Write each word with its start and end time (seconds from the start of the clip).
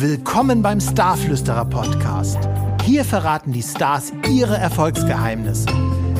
Willkommen 0.00 0.62
beim 0.62 0.80
Starflüsterer 0.80 1.64
Podcast. 1.64 2.38
Hier 2.84 3.04
verraten 3.04 3.50
die 3.50 3.64
Stars 3.64 4.12
ihre 4.30 4.56
Erfolgsgeheimnisse. 4.56 5.66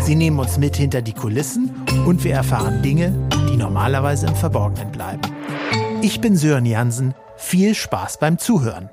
Sie 0.03 0.17
nehmen 0.17 0.40
uns 0.40 0.58
mit 0.58 0.74
hinter 0.74 1.01
die 1.01 1.12
Kulissen 1.12 1.71
und 2.04 2.25
wir 2.25 2.35
erfahren 2.35 2.83
Dinge, 2.83 3.14
die 3.49 3.56
normalerweise 3.56 4.27
im 4.27 4.35
Verborgenen 4.35 4.91
bleiben. 4.91 5.22
Ich 6.03 6.21
bin 6.21 6.37
Sören 6.37 6.67
Jansen. 6.67 7.14
Viel 7.37 7.77
Spaß 7.77 8.19
beim 8.19 8.38
Zuhören. 8.38 8.91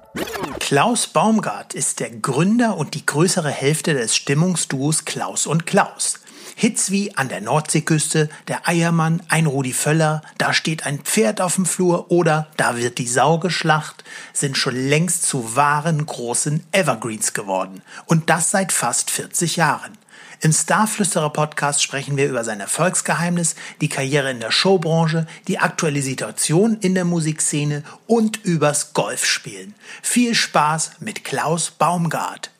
Klaus 0.59 1.07
Baumgart 1.07 1.73
ist 1.73 1.99
der 1.99 2.11
Gründer 2.11 2.77
und 2.77 2.93
die 2.93 3.07
größere 3.07 3.49
Hälfte 3.49 3.95
des 3.95 4.15
Stimmungsduos 4.15 5.03
Klaus 5.03 5.47
und 5.47 5.65
Klaus. 5.65 6.19
Hits 6.57 6.89
wie 6.89 7.15
An 7.17 7.27
der 7.27 7.41
Nordseeküste, 7.41 8.29
Der 8.47 8.67
Eiermann, 8.67 9.21
Ein 9.27 9.45
Rudi 9.45 9.73
Völler, 9.73 10.21
Da 10.37 10.53
steht 10.53 10.85
ein 10.85 10.99
Pferd 10.99 11.41
auf 11.41 11.55
dem 11.55 11.65
Flur 11.65 12.09
oder 12.11 12.47
Da 12.55 12.77
wird 12.77 12.97
die 12.97 13.07
Sau 13.07 13.39
geschlacht 13.39 14.05
sind 14.33 14.57
schon 14.57 14.75
längst 14.75 15.23
zu 15.23 15.55
wahren 15.55 16.05
großen 16.05 16.63
Evergreens 16.71 17.33
geworden. 17.33 17.81
Und 18.05 18.29
das 18.29 18.51
seit 18.51 18.71
fast 18.71 19.11
40 19.11 19.57
Jahren. 19.57 19.97
Im 20.41 20.51
Starflüsterer 20.51 21.31
Podcast 21.31 21.81
sprechen 21.81 22.17
wir 22.17 22.27
über 22.27 22.43
sein 22.43 22.59
Erfolgsgeheimnis, 22.59 23.55
die 23.81 23.89
Karriere 23.89 24.31
in 24.31 24.39
der 24.39 24.51
Showbranche, 24.51 25.27
die 25.47 25.59
aktuelle 25.59 26.01
Situation 26.01 26.77
in 26.81 26.93
der 26.93 27.05
Musikszene 27.05 27.83
und 28.05 28.43
übers 28.43 28.93
Golfspielen. 28.93 29.73
Viel 30.01 30.35
Spaß 30.35 30.91
mit 30.99 31.23
Klaus 31.23 31.71
Baumgart. 31.71 32.51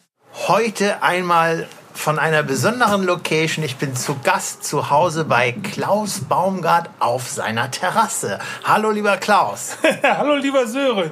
Heute 0.48 1.03
einmal 1.03 1.67
von 1.95 2.20
einer 2.20 2.44
besonderen 2.44 3.04
Location. 3.04 3.63
Ich 3.66 3.77
bin 3.77 3.95
zu 3.95 4.17
Gast 4.23 4.63
zu 4.63 4.90
Hause 4.90 5.26
bei 5.26 5.54
Klaus 5.54 6.20
Baumgart 6.20 6.90
auf 6.99 7.27
seiner 7.30 7.71
Terrasse. 7.71 8.40
Hallo, 8.63 8.91
lieber 8.91 9.18
Klaus. 9.18 9.77
Hallo, 10.04 10.35
lieber 10.35 10.68
Sören. 10.68 11.12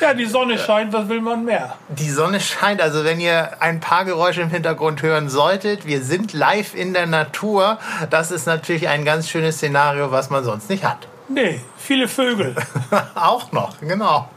Ja, 0.00 0.14
die 0.14 0.26
Sonne 0.26 0.58
scheint, 0.58 0.92
was 0.92 1.08
will 1.08 1.20
man 1.20 1.44
mehr? 1.44 1.76
Die 1.88 2.10
Sonne 2.10 2.40
scheint, 2.40 2.80
also 2.80 3.04
wenn 3.04 3.20
ihr 3.20 3.60
ein 3.60 3.80
paar 3.80 4.04
Geräusche 4.04 4.40
im 4.40 4.50
Hintergrund 4.50 5.02
hören 5.02 5.28
solltet, 5.28 5.86
wir 5.86 6.02
sind 6.02 6.32
live 6.32 6.74
in 6.74 6.92
der 6.92 7.06
Natur. 7.06 7.78
Das 8.10 8.30
ist 8.30 8.46
natürlich 8.46 8.88
ein 8.88 9.04
ganz 9.04 9.28
schönes 9.28 9.56
Szenario, 9.56 10.10
was 10.10 10.30
man 10.30 10.42
sonst 10.42 10.70
nicht 10.70 10.84
hat. 10.84 11.06
Nee, 11.32 11.60
viele 11.78 12.08
Vögel. 12.08 12.54
Auch 13.14 13.52
noch, 13.52 13.80
genau. 13.80 14.28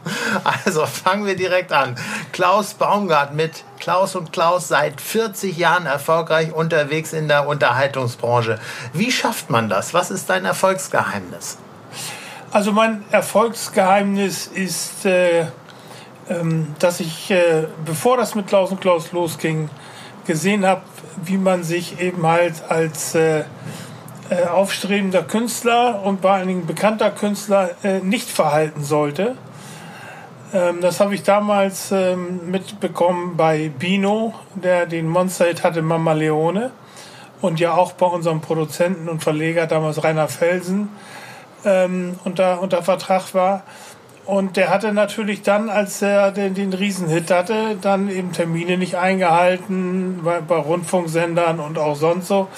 Also 0.64 0.86
fangen 0.86 1.26
wir 1.26 1.36
direkt 1.36 1.70
an. 1.70 1.94
Klaus 2.32 2.72
Baumgart 2.72 3.34
mit 3.34 3.64
Klaus 3.78 4.16
und 4.16 4.32
Klaus 4.32 4.68
seit 4.68 5.02
40 5.02 5.58
Jahren 5.58 5.84
erfolgreich 5.84 6.54
unterwegs 6.54 7.12
in 7.12 7.28
der 7.28 7.46
Unterhaltungsbranche. 7.46 8.58
Wie 8.94 9.12
schafft 9.12 9.50
man 9.50 9.68
das? 9.68 9.92
Was 9.92 10.10
ist 10.10 10.30
dein 10.30 10.46
Erfolgsgeheimnis? 10.46 11.58
Also 12.50 12.72
mein 12.72 13.04
Erfolgsgeheimnis 13.10 14.46
ist, 14.46 15.04
äh, 15.04 15.48
ähm, 16.30 16.74
dass 16.78 17.00
ich, 17.00 17.30
äh, 17.30 17.66
bevor 17.84 18.16
das 18.16 18.34
mit 18.34 18.46
Klaus 18.46 18.70
und 18.70 18.80
Klaus 18.80 19.12
losging, 19.12 19.68
gesehen 20.26 20.64
habe, 20.64 20.80
wie 21.22 21.36
man 21.36 21.62
sich 21.62 22.00
eben 22.00 22.26
halt 22.26 22.54
als 22.70 23.14
äh, 23.14 23.44
äh, 24.30 24.46
aufstrebender 24.46 25.22
Künstler 25.22 26.02
und 26.02 26.22
vor 26.22 26.32
allen 26.32 26.48
Dingen 26.48 26.66
bekannter 26.66 27.10
Künstler 27.10 27.70
äh, 27.82 28.00
nicht 28.00 28.28
verhalten 28.28 28.82
sollte. 28.82 29.36
Ähm, 30.52 30.80
das 30.80 31.00
habe 31.00 31.14
ich 31.14 31.22
damals 31.22 31.92
ähm, 31.92 32.50
mitbekommen 32.50 33.36
bei 33.36 33.68
Bino, 33.68 34.34
der 34.54 34.86
den 34.86 35.08
Monster-Hit 35.08 35.62
hatte, 35.62 35.82
Mama 35.82 36.12
Leone. 36.12 36.70
Und 37.40 37.60
ja 37.60 37.74
auch 37.74 37.92
bei 37.92 38.06
unserem 38.06 38.40
Produzenten 38.40 39.08
und 39.08 39.22
Verleger, 39.22 39.66
damals 39.66 40.02
Rainer 40.02 40.26
Felsen, 40.26 40.88
ähm, 41.64 42.18
unter, 42.24 42.62
unter 42.62 42.82
Vertrag 42.82 43.34
war. 43.34 43.62
Und 44.24 44.56
der 44.56 44.70
hatte 44.70 44.92
natürlich 44.92 45.42
dann, 45.42 45.68
als 45.68 46.02
er 46.02 46.32
den, 46.32 46.54
den 46.54 46.72
Riesenhit 46.72 47.30
hatte, 47.30 47.76
dann 47.80 48.08
eben 48.08 48.32
Termine 48.32 48.76
nicht 48.78 48.96
eingehalten 48.96 50.22
bei, 50.24 50.40
bei 50.40 50.56
Rundfunksendern 50.56 51.60
und 51.60 51.78
auch 51.78 51.94
sonst 51.94 52.26
so. 52.26 52.48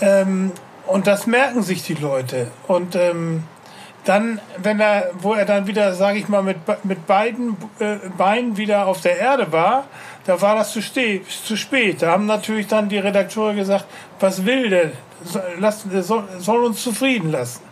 Ähm, 0.00 0.52
und 0.88 1.06
das 1.06 1.26
merken 1.26 1.62
sich 1.62 1.82
die 1.82 1.94
Leute. 1.94 2.48
Und 2.66 2.96
ähm, 2.96 3.44
dann, 4.04 4.40
wenn 4.56 4.80
er, 4.80 5.10
wo 5.20 5.34
er 5.34 5.44
dann 5.44 5.66
wieder, 5.66 5.94
sage 5.94 6.18
ich 6.18 6.28
mal, 6.28 6.42
mit, 6.42 6.56
mit 6.84 7.06
beiden 7.06 7.56
äh, 7.78 7.96
Beinen 8.16 8.56
wieder 8.56 8.86
auf 8.86 9.00
der 9.02 9.18
Erde 9.18 9.52
war, 9.52 9.84
da 10.24 10.40
war 10.40 10.54
das 10.56 10.72
zu, 10.72 10.80
zu 10.80 11.56
spät. 11.56 12.02
Da 12.02 12.12
haben 12.12 12.26
natürlich 12.26 12.66
dann 12.66 12.88
die 12.88 12.98
Redakteure 12.98 13.54
gesagt, 13.54 13.86
was 14.20 14.44
will 14.44 14.70
der? 14.70 14.92
Lass, 15.58 15.84
der 15.84 16.02
soll, 16.02 16.24
soll 16.38 16.64
uns 16.64 16.82
zufrieden 16.82 17.32
lassen. 17.32 17.62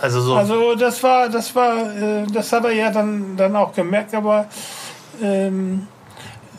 Also, 0.00 0.20
so. 0.20 0.34
also 0.34 0.74
das 0.74 1.02
war, 1.02 1.28
das 1.28 1.54
war, 1.54 1.94
äh, 1.94 2.26
das 2.32 2.52
hat 2.52 2.64
er 2.64 2.72
ja 2.72 2.90
dann, 2.90 3.36
dann 3.36 3.54
auch 3.56 3.72
gemerkt, 3.74 4.14
aber 4.14 4.46
ähm, 5.22 5.86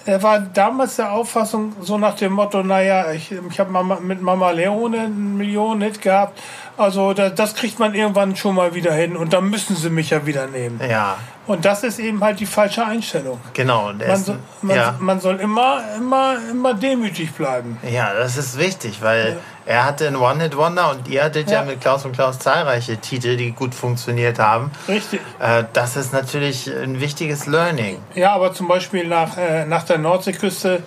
er 0.05 0.21
war 0.21 0.39
damals 0.39 0.97
der 0.97 1.11
Auffassung, 1.11 1.73
so 1.81 1.97
nach 1.97 2.15
dem 2.15 2.33
Motto, 2.33 2.61
naja, 2.61 3.11
ich, 3.11 3.31
ich 3.31 3.59
habe 3.59 3.71
mit 4.01 4.21
Mama 4.21 4.51
Leone 4.51 5.01
einen 5.01 5.35
Millionen-Hit 5.37 6.01
gehabt, 6.01 6.39
also 6.77 7.13
das, 7.13 7.33
das, 7.33 7.55
kriegt 7.55 7.79
man 7.79 7.95
irgendwann 7.95 8.35
schon 8.35 8.53
mal 8.53 8.75
wieder 8.75 8.93
hin 8.93 9.15
und 9.15 9.33
dann 9.33 9.49
müssen 9.49 9.75
sie 9.75 9.89
mich 9.89 10.11
ja 10.11 10.25
wieder 10.25 10.45
nehmen. 10.47 10.79
Ja. 10.87 11.17
Und 11.47 11.65
das 11.65 11.83
ist 11.83 11.99
eben 11.99 12.23
halt 12.23 12.39
die 12.39 12.45
falsche 12.45 12.85
Einstellung. 12.85 13.39
Genau. 13.53 13.93
Man, 13.93 14.23
so, 14.23 14.35
man, 14.61 14.75
ja. 14.75 14.95
man, 14.99 15.19
soll 15.19 15.37
immer, 15.37 15.81
immer, 15.97 16.37
immer 16.51 16.73
demütig 16.73 17.33
bleiben. 17.33 17.77
Ja, 17.89 18.13
das 18.13 18.37
ist 18.37 18.59
wichtig, 18.59 19.01
weil 19.01 19.29
ja. 19.29 19.35
Er 19.65 19.83
hatte 19.83 20.07
einen 20.07 20.17
One-Hit-Wonder 20.17 20.91
und 20.91 21.07
ihr 21.07 21.23
hattet 21.23 21.49
ja. 21.49 21.61
ja. 21.61 21.65
mit 21.65 21.81
Klaus 21.81 22.05
und 22.05 22.11
Klaus 22.11 22.37
zahlreiche 22.39 22.97
Titel, 22.97 23.35
die 23.35 23.51
gut 23.51 23.73
funktioniert 23.73 24.37
haben. 24.37 24.71
Richtig. 24.87 25.21
Äh, 25.39 25.63
das 25.73 25.95
ist 25.95 26.13
natürlich 26.13 26.71
ein 26.71 27.01
wichtiges 27.01 27.47
Learning. 27.47 27.97
Ja, 28.13 28.33
aber 28.33 28.53
zum 28.53 28.67
Beispiel 28.67 29.07
nach, 29.07 29.37
äh, 29.37 29.65
nach 29.65 29.83
der 29.83 29.97
Nordseeküste 29.97 30.83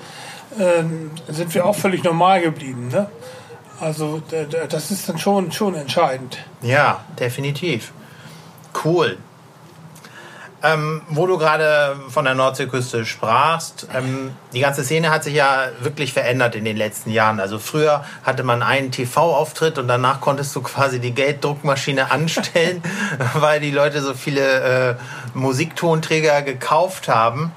äh, 0.59 1.33
sind 1.33 1.55
wir 1.55 1.67
auch 1.67 1.75
völlig 1.75 2.05
normal 2.05 2.41
geblieben. 2.41 2.89
Ne? 2.89 3.09
Also 3.81 4.23
das 4.69 4.91
ist 4.91 5.09
dann 5.09 5.19
schon, 5.19 5.53
schon 5.53 5.75
entscheidend. 5.75 6.39
Ja, 6.63 7.05
definitiv. 7.19 7.93
Cool. 8.85 9.19
Ähm, 10.61 11.03
wo 11.09 11.29
du 11.29 11.39
gerade 11.39 11.95
von 12.09 12.25
der 12.25 12.35
Nordseeküste 12.35 13.05
sprachst, 13.07 13.87
ähm, 13.95 14.35
die 14.53 14.59
ganze 14.59 14.83
Szene 14.83 15.11
hat 15.11 15.23
sich 15.23 15.35
ja 15.35 15.69
wirklich 15.81 16.13
verändert 16.13 16.57
in 16.57 16.65
den 16.65 16.77
letzten 16.77 17.11
Jahren. 17.11 17.39
Also 17.39 17.61
früher 17.61 18.05
hatte 18.25 18.43
man 18.43 18.65
einen 18.65 18.91
TV-Auftritt 18.91 19.79
und 19.79 19.87
danach 19.87 20.21
konntest 20.21 20.57
du 20.57 20.61
quasi 20.63 20.99
die 20.99 21.13
Gelddruckmaschine 21.13 22.11
anstellen, 22.11 22.83
weil 23.35 23.61
die 23.61 23.71
Leute 23.71 24.03
so 24.03 24.15
viele 24.15 24.91
äh, 24.91 24.95
Musiktonträger 25.35 26.43
gekauft 26.43 27.07
haben. 27.07 27.53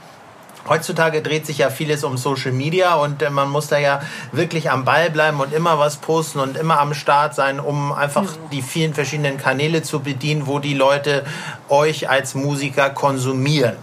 Heutzutage 0.70 1.22
dreht 1.22 1.46
sich 1.46 1.60
ja 1.60 1.70
vieles 1.70 2.04
um 2.04 2.18
Social 2.18 2.52
Media 2.52 2.96
und 2.96 3.22
äh, 3.22 3.30
man 3.30 3.50
muss 3.50 3.68
da 3.68 3.78
ja 3.78 4.02
wirklich 4.32 4.70
am 4.70 4.86
Ball 4.86 5.10
bleiben 5.10 5.40
und 5.40 5.54
immer 5.54 5.80
was 5.80 5.98
posten 5.98 6.40
und 6.40 6.58
immer 6.58 6.80
am 6.80 6.94
Start 6.94 7.36
sein, 7.36 7.60
um 7.60 7.92
einfach 7.92 8.26
die 8.52 8.62
vielen 8.62 8.94
verschiedenen 8.94 9.38
Kanäle 9.38 9.82
zu 9.84 10.02
bedienen, 10.02 10.48
wo 10.48 10.60
die 10.60 10.74
Leute 10.74 11.26
euch 11.70 12.10
als 12.10 12.36
Musiker 12.36 12.90
konsumieren. 12.90 13.76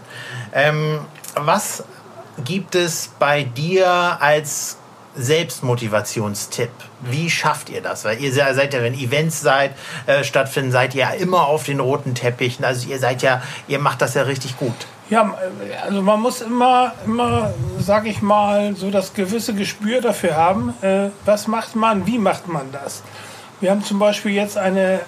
Ähm, 0.53 1.00
was 1.34 1.84
gibt 2.44 2.75
es 2.75 3.10
bei 3.19 3.43
dir 3.43 4.19
als 4.21 4.78
Selbstmotivationstipp. 5.19 6.71
Wie 7.00 7.28
schafft 7.28 7.71
ihr 7.71 7.83
das? 7.83 8.05
Weil 8.05 8.21
ihr 8.21 8.33
seid 8.33 8.72
ja, 8.72 8.83
wenn 8.83 8.95
Events 8.95 9.41
seid, 9.41 9.72
äh, 10.06 10.22
stattfinden, 10.22 10.71
seid 10.71 10.95
ihr 10.95 11.03
ja 11.03 11.10
immer 11.10 11.47
auf 11.47 11.65
den 11.65 11.81
roten 11.81 12.15
Teppichen. 12.15 12.65
Also 12.65 12.89
ihr 12.89 12.99
seid 12.99 13.22
ja, 13.22 13.43
ihr 13.66 13.81
macht 13.81 14.00
das 14.00 14.15
ja 14.15 14.22
richtig 14.22 14.56
gut. 14.59 14.87
Ja, 15.11 15.35
also 15.85 16.03
man 16.03 16.21
muss 16.21 16.43
immer, 16.43 16.93
immer, 17.07 17.55
sag 17.79 18.07
ich 18.07 18.21
mal, 18.21 18.77
so 18.77 18.91
das 18.91 19.15
gewisse 19.15 19.55
Gespür 19.55 20.03
dafür 20.03 20.37
haben, 20.37 20.75
äh, 20.83 21.09
was 21.25 21.47
macht 21.47 21.75
man, 21.77 22.07
wie 22.07 22.19
macht 22.19 22.47
man 22.47 22.71
das. 22.73 23.03
Wir 23.61 23.71
haben 23.71 23.83
zum 23.83 23.99
Beispiel 23.99 24.33
jetzt 24.33 24.59
eine 24.59 25.01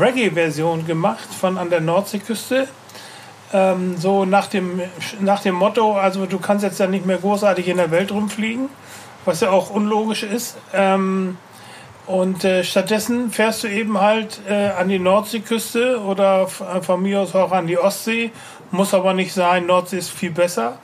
Reggae-Version 0.00 0.86
gemacht 0.86 1.28
von 1.32 1.56
an 1.56 1.70
der 1.70 1.80
Nordseeküste. 1.80 2.66
Ähm, 3.52 3.96
so 3.96 4.24
nach 4.24 4.48
dem, 4.48 4.80
nach 5.20 5.40
dem 5.40 5.54
Motto, 5.54 5.96
also 5.96 6.26
du 6.26 6.40
kannst 6.40 6.64
jetzt 6.64 6.80
ja 6.80 6.88
nicht 6.88 7.06
mehr 7.06 7.18
großartig 7.18 7.68
in 7.68 7.76
der 7.76 7.92
Welt 7.92 8.10
rumfliegen, 8.10 8.68
was 9.24 9.40
ja 9.40 9.50
auch 9.50 9.70
unlogisch 9.70 10.24
ist. 10.24 10.56
Ähm, 10.72 11.36
und 12.06 12.44
äh, 12.44 12.64
stattdessen 12.64 13.30
fährst 13.30 13.64
du 13.64 13.68
eben 13.68 14.00
halt 14.00 14.40
äh, 14.48 14.68
an 14.68 14.88
die 14.88 14.98
Nordseeküste 14.98 16.00
oder 16.00 16.46
von 16.48 17.02
mir 17.02 17.20
aus 17.20 17.34
auch 17.34 17.52
an 17.52 17.66
die 17.66 17.78
Ostsee 17.78 18.30
muss 18.74 18.92
aber 18.92 19.14
nicht 19.14 19.32
sein, 19.32 19.66
Nordsee 19.66 19.98
ist 19.98 20.10
viel 20.10 20.30
besser. 20.30 20.78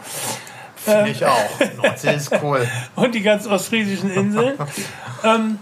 Finde 0.76 1.00
ähm, 1.00 1.06
ich 1.06 1.24
auch. 1.26 1.50
Nordsee 1.82 2.14
ist 2.14 2.30
cool. 2.42 2.66
und 2.96 3.14
die 3.14 3.22
ganz 3.22 3.46
ostfriesischen 3.46 4.10
Inseln. 4.10 4.54
ähm, 5.24 5.58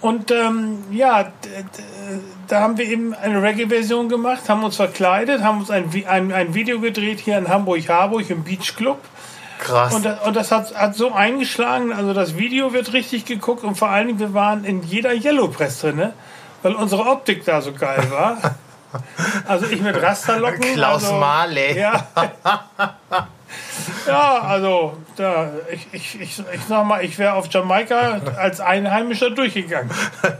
und 0.00 0.30
ähm, 0.30 0.84
ja, 0.90 1.32
da 2.46 2.60
haben 2.60 2.78
wir 2.78 2.86
eben 2.86 3.14
eine 3.14 3.42
Reggae-Version 3.42 4.08
gemacht, 4.08 4.48
haben 4.48 4.62
uns 4.62 4.76
verkleidet, 4.76 5.42
haben 5.42 5.58
uns 5.58 5.70
ein, 5.70 5.90
ein, 6.06 6.32
ein 6.32 6.54
Video 6.54 6.80
gedreht 6.80 7.18
hier 7.20 7.36
in 7.36 7.48
Hamburg-Harburg 7.48 8.30
im 8.30 8.44
Beach 8.44 8.76
Club. 8.76 9.00
Krass. 9.58 9.94
Und 9.94 10.04
das, 10.04 10.26
und 10.26 10.36
das 10.36 10.52
hat, 10.52 10.74
hat 10.74 10.94
so 10.94 11.12
eingeschlagen, 11.12 11.92
also 11.92 12.12
das 12.12 12.36
Video 12.36 12.72
wird 12.72 12.92
richtig 12.92 13.24
geguckt 13.24 13.64
und 13.64 13.76
vor 13.76 13.88
allen 13.88 14.06
Dingen, 14.06 14.18
wir 14.18 14.34
waren 14.34 14.64
in 14.64 14.82
jeder 14.82 15.12
Yellow 15.12 15.48
Press 15.48 15.80
drin, 15.80 16.12
weil 16.62 16.74
unsere 16.74 17.06
Optik 17.06 17.44
da 17.44 17.60
so 17.60 17.72
geil 17.72 18.10
war. 18.10 18.38
Also 19.46 19.66
ich 19.66 19.82
mit 19.82 20.00
Rasterlocken. 20.00 20.62
Klaus 20.72 21.04
also, 21.04 21.16
Marley. 21.16 21.78
Ja. 21.78 22.08
Ja, 24.06 24.40
also 24.40 24.96
da, 25.16 25.50
ich, 25.70 25.86
ich, 25.92 26.20
ich, 26.20 26.38
ich 26.38 26.60
sag 26.66 26.86
mal, 26.86 27.04
ich 27.04 27.18
wäre 27.18 27.34
auf 27.34 27.52
Jamaika 27.52 28.20
als 28.36 28.60
Einheimischer 28.60 29.30
durchgegangen. 29.30 29.90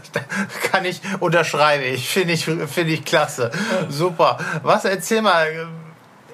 Kann 0.71 0.85
ich 0.85 1.01
unterschreiben. 1.19 1.83
Ich 1.83 2.09
finde 2.09 2.33
ich, 2.33 2.45
finde 2.45 2.93
ich 2.93 3.05
klasse. 3.05 3.51
Super. 3.89 4.39
Was 4.63 4.85
erzähl 4.85 5.21
mal, 5.21 5.67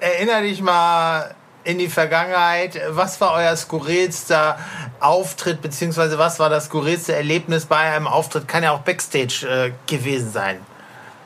erinnere 0.00 0.42
dich 0.42 0.62
mal 0.62 1.34
in 1.66 1.78
die 1.78 1.88
Vergangenheit. 1.88 2.80
Was 2.90 3.20
war 3.20 3.34
euer 3.34 3.56
skurrilster 3.56 4.58
Auftritt, 5.00 5.60
beziehungsweise 5.62 6.18
was 6.18 6.38
war 6.38 6.48
das 6.48 6.66
skurrilste 6.66 7.14
Erlebnis 7.14 7.66
bei 7.66 7.76
einem 7.76 8.06
Auftritt? 8.06 8.46
Kann 8.46 8.62
ja 8.62 8.70
auch 8.70 8.80
Backstage 8.80 9.46
äh, 9.46 9.72
gewesen 9.90 10.30
sein. 10.30 10.60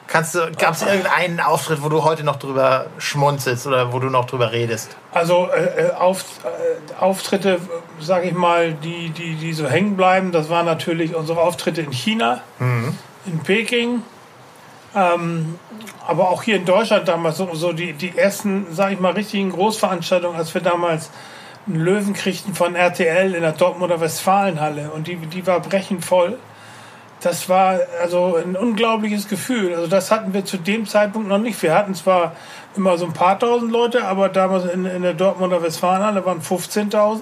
Kannst 0.06 0.34
du, 0.34 0.50
gab 0.58 0.74
es 0.74 0.82
irgendeinen 0.82 1.38
Auftritt, 1.38 1.82
wo 1.82 1.88
du 1.88 2.02
heute 2.02 2.24
noch 2.24 2.36
drüber 2.36 2.86
schmunzelst 2.98 3.66
oder 3.66 3.92
wo 3.92 4.00
du 4.00 4.08
noch 4.08 4.24
drüber 4.24 4.50
redest? 4.50 4.96
Also 5.12 5.48
äh, 5.54 5.88
äh 5.88 5.90
auf, 5.92 6.24
äh, 6.42 7.00
Auftritte, 7.00 7.60
sage 8.00 8.28
ich 8.28 8.34
mal, 8.34 8.72
die, 8.72 9.10
die, 9.10 9.34
die 9.36 9.52
so 9.52 9.68
hängen 9.68 9.96
bleiben, 9.96 10.32
das 10.32 10.48
waren 10.48 10.66
natürlich 10.66 11.14
unsere 11.14 11.40
Auftritte 11.40 11.82
in 11.82 11.92
China, 11.92 12.40
mhm. 12.58 12.98
in 13.26 13.38
Peking, 13.40 14.02
ähm, 14.96 15.58
aber 16.10 16.28
auch 16.30 16.42
hier 16.42 16.56
in 16.56 16.64
Deutschland 16.64 17.08
damals 17.08 17.38
so, 17.38 17.54
so 17.54 17.72
die, 17.72 17.92
die 17.92 18.16
ersten, 18.16 18.66
sage 18.72 18.94
ich 18.94 19.00
mal, 19.00 19.12
richtigen 19.12 19.50
Großveranstaltungen, 19.50 20.36
als 20.36 20.52
wir 20.52 20.60
damals 20.60 21.10
einen 21.66 21.76
Löwen 21.76 22.14
kriegten 22.14 22.54
von 22.54 22.74
RTL 22.74 23.34
in 23.34 23.42
der 23.42 23.52
Dortmunder 23.52 24.00
Westfalenhalle 24.00 24.90
und 24.90 25.06
die, 25.06 25.16
die 25.16 25.46
war 25.46 25.60
brechend 25.60 26.04
voll 26.04 26.38
das 27.20 27.48
war 27.48 27.78
also 28.00 28.36
ein 28.36 28.56
unglaubliches 28.56 29.28
Gefühl. 29.28 29.74
Also 29.74 29.86
das 29.86 30.10
hatten 30.10 30.32
wir 30.32 30.44
zu 30.44 30.56
dem 30.56 30.86
Zeitpunkt 30.86 31.28
noch 31.28 31.38
nicht. 31.38 31.62
Wir 31.62 31.74
hatten 31.74 31.94
zwar 31.94 32.32
immer 32.76 32.96
so 32.98 33.04
ein 33.06 33.12
paar 33.12 33.38
tausend 33.38 33.70
Leute, 33.72 34.04
aber 34.04 34.28
damals 34.28 34.64
in, 34.64 34.86
in 34.86 35.02
der 35.02 35.14
Dortmunder 35.14 35.62
Westfalenhalle 35.62 36.24
waren 36.24 36.40
15.000. 36.40 37.20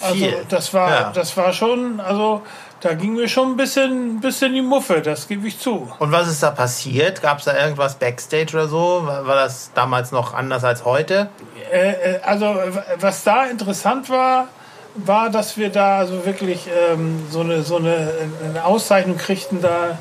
Also 0.00 0.26
das 0.48 0.74
war, 0.74 0.90
ja. 0.90 1.12
das 1.14 1.36
war 1.36 1.52
schon, 1.52 2.00
also 2.00 2.42
da 2.82 2.94
ging 2.94 3.14
mir 3.14 3.28
schon 3.28 3.52
ein 3.52 3.56
bisschen, 3.56 4.16
ein 4.16 4.20
bisschen 4.20 4.52
die 4.52 4.60
Muffe, 4.60 5.02
das 5.02 5.28
gebe 5.28 5.46
ich 5.46 5.58
zu. 5.58 5.88
Und 6.00 6.10
was 6.10 6.26
ist 6.26 6.42
da 6.42 6.50
passiert? 6.50 7.22
Gab 7.22 7.38
es 7.38 7.44
da 7.44 7.56
irgendwas 7.56 7.94
Backstage 7.94 8.54
oder 8.54 8.66
so? 8.66 9.02
War, 9.06 9.24
war 9.24 9.36
das 9.36 9.70
damals 9.72 10.10
noch 10.10 10.34
anders 10.34 10.64
als 10.64 10.84
heute? 10.84 11.30
Äh, 11.72 11.92
äh 11.92 12.20
also 12.22 12.56
was 12.98 13.22
da 13.22 13.44
interessant 13.44 14.10
war, 14.10 14.48
war, 14.96 15.30
dass 15.30 15.56
wir 15.56 15.70
da 15.70 15.98
also 15.98 16.26
wirklich 16.26 16.68
ähm, 16.90 17.24
so, 17.30 17.40
eine, 17.40 17.62
so 17.62 17.76
eine, 17.76 18.10
eine 18.44 18.64
Auszeichnung 18.64 19.16
kriegten 19.16 19.62
da 19.62 19.96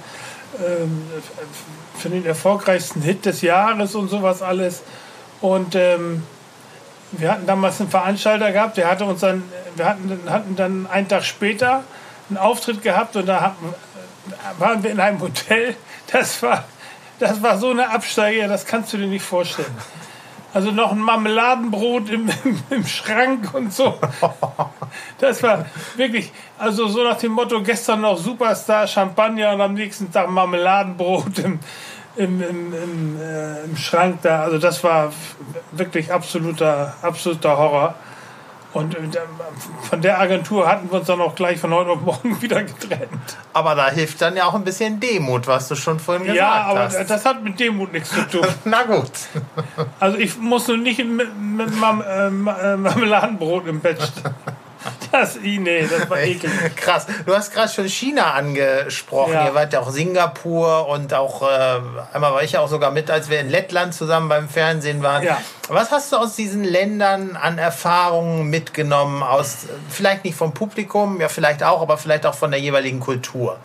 ähm, 0.58 1.04
für 1.96 2.10
den 2.10 2.26
erfolgreichsten 2.26 3.04
Hit 3.04 3.28
des 3.28 3.44
Jahres 3.44 3.94
und 3.94 4.10
sowas 4.10 4.42
alles. 4.42 4.82
Und 5.40 5.76
ähm, 5.76 6.24
wir 7.12 7.32
hatten 7.32 7.46
damals 7.46 7.80
einen 7.80 7.92
Veranstalter 7.92 8.52
gehabt, 8.52 8.78
der 8.78 8.90
hatte 8.90 9.06
uns 9.06 9.20
dann, 9.20 9.44
wir 9.76 9.86
hatten, 9.86 10.20
hatten 10.28 10.56
dann 10.56 10.88
einen 10.88 11.08
Tag 11.08 11.24
später 11.24 11.84
einen 12.32 12.38
Auftritt 12.38 12.82
gehabt 12.82 13.16
und 13.16 13.26
da 13.26 13.42
hatten, 13.42 13.74
waren 14.58 14.82
wir 14.84 14.92
in 14.92 15.00
einem 15.00 15.22
Hotel. 15.22 15.76
Das 16.12 16.42
war, 16.44 16.66
das 17.20 17.42
war 17.42 17.58
so 17.58 17.70
eine 17.70 17.90
Absteiger, 17.90 18.48
das 18.48 18.66
kannst 18.66 18.92
du 18.92 18.98
dir 18.98 19.08
nicht 19.08 19.24
vorstellen. 19.24 19.74
Also 20.54 20.72
noch 20.72 20.92
ein 20.92 21.00
Marmeladenbrot 21.00 22.10
im, 22.10 22.30
im, 22.44 22.60
im, 22.70 22.86
Schrank 22.86 23.54
und 23.54 23.74
so. 23.74 23.98
Das 25.20 25.42
war 25.42 25.66
wirklich, 25.96 26.34
also 26.58 26.88
so 26.88 27.04
nach 27.04 27.18
dem 27.18 27.32
Motto, 27.32 27.64
gestern 27.64 28.02
noch 28.02 28.18
Superstar 28.18 28.88
Champagner 28.88 29.54
und 29.54 29.62
am 29.62 29.74
nächsten 29.74 30.12
Tag 30.12 30.30
Marmeladenbrot 30.30 31.40
im, 31.40 31.60
im, 32.18 32.42
im, 32.42 32.74
im, 32.74 33.22
äh, 33.22 33.64
im 33.64 33.78
Schrank 33.78 34.20
da. 34.24 34.42
Also 34.42 34.58
das 34.58 34.84
war 34.84 35.14
wirklich 35.72 36.12
absoluter, 36.12 36.96
absoluter 37.02 37.58
Horror. 37.58 37.96
Und 38.74 38.96
äh, 38.96 39.00
von 39.90 40.02
der 40.02 40.20
Agentur 40.20 40.68
hatten 40.68 40.90
wir 40.90 41.00
uns 41.00 41.08
dann 41.08 41.20
auch 41.20 41.36
gleich 41.36 41.60
von 41.60 41.74
heute 41.74 41.92
auf 41.92 42.02
morgen 42.02 42.42
wieder 42.42 42.64
getrennt. 42.64 43.38
Aber 43.54 43.76
da 43.76 43.90
hilft 43.90 44.22
dann 44.22 44.36
ja 44.36 44.46
auch 44.46 44.56
ein 44.56 44.64
bisschen 44.64 45.00
Demut, 45.00 45.48
was 45.48 45.68
du 45.68 45.76
schon 45.76 46.00
vorhin 46.00 46.26
gesagt 46.26 46.42
hast. 46.42 46.58
Ja, 46.58 46.64
aber 46.64 46.80
hast. 46.86 47.10
das 47.10 47.26
hat 47.26 47.44
mit 47.44 47.60
Demut 47.60 47.92
nichts 47.92 48.12
zu 48.12 48.28
tun. 48.28 48.48
Na 48.66 48.84
gut. 48.84 49.12
Also 50.00 50.18
ich 50.18 50.38
muss 50.38 50.68
nur 50.68 50.78
nicht 50.78 51.04
mit, 51.04 51.30
mit 51.38 51.76
Marmeladenbrot 51.80 53.68
im 53.68 53.82
Bett 53.82 54.02
stehen. 54.02 54.34
Das, 55.12 55.38
nee, 55.42 55.86
das 55.88 56.10
war 56.10 56.20
eklig. 56.20 56.52
Krass. 56.76 57.06
Du 57.26 57.36
hast 57.36 57.54
gerade 57.54 57.72
schon 57.72 57.88
China 57.90 58.34
angesprochen. 58.34 59.34
Ja. 59.34 59.48
Ihr 59.48 59.56
wart 59.56 59.74
ja 59.74 59.82
auch 59.82 59.92
Singapur 59.92 60.88
und 60.88 61.14
auch, 61.14 61.42
äh, 61.42 61.80
einmal 62.14 62.34
war 62.34 62.44
ich 62.44 62.54
ja 62.54 62.62
auch 62.62 62.70
sogar 62.70 62.92
mit, 62.92 63.12
als 63.12 63.30
wir 63.30 63.40
in 63.40 63.50
Lettland 63.50 63.94
zusammen 63.94 64.30
beim 64.30 64.48
Fernsehen 64.48 65.04
waren. 65.04 65.24
Ja. 65.24 65.42
Was 65.68 65.92
hast 65.92 66.12
du 66.12 66.18
aus 66.18 66.36
diesen 66.36 66.64
Ländern 66.64 67.36
an 67.36 67.58
Erfahrungen 67.58 68.50
mitgenommen? 68.50 69.22
Aus, 69.24 69.68
vielleicht 69.90 70.24
nicht 70.24 70.36
vom 70.36 70.54
Publikum, 70.54 71.20
ja, 71.20 71.28
vielleicht 71.28 71.64
auch, 71.64 71.82
aber 71.82 71.98
vielleicht 71.98 72.26
auch 72.26 72.36
von 72.36 72.52
der 72.52 72.60
jeweiligen 72.60 73.00
Kultur? 73.00 73.58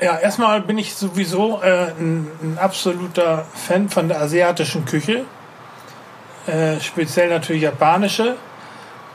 Ja, 0.00 0.18
erstmal 0.18 0.62
bin 0.62 0.78
ich 0.78 0.94
sowieso 0.94 1.60
äh, 1.62 1.90
ein, 1.98 2.26
ein, 2.42 2.58
absoluter 2.58 3.44
Fan 3.54 3.90
von 3.90 4.08
der 4.08 4.20
asiatischen 4.20 4.86
Küche. 4.86 5.24
Äh, 6.46 6.80
speziell 6.80 7.28
natürlich 7.28 7.62
japanische 7.62 8.36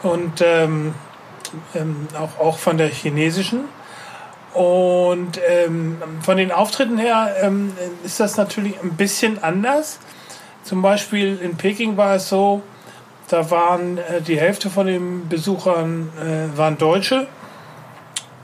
und 0.05 0.41
ähm, 0.41 0.93
ähm, 1.73 2.07
auch, 2.17 2.39
auch 2.39 2.57
von 2.57 2.77
der 2.77 2.89
chinesischen. 2.89 3.61
Und 4.53 5.39
ähm, 5.49 5.97
von 6.21 6.37
den 6.37 6.51
Auftritten 6.51 6.97
her 6.97 7.35
ähm, 7.41 7.73
ist 8.03 8.19
das 8.19 8.37
natürlich 8.37 8.81
ein 8.81 8.91
bisschen 8.91 9.43
anders. 9.43 9.99
Zum 10.63 10.81
Beispiel 10.81 11.37
in 11.41 11.57
Peking 11.57 11.97
war 11.97 12.15
es 12.15 12.29
so, 12.29 12.61
da 13.27 13.51
waren 13.51 13.97
äh, 13.97 14.21
die 14.21 14.39
Hälfte 14.39 14.69
von 14.69 14.87
den 14.87 15.27
Besuchern 15.27 16.09
äh, 16.21 16.57
waren 16.57 16.77
Deutsche 16.77 17.27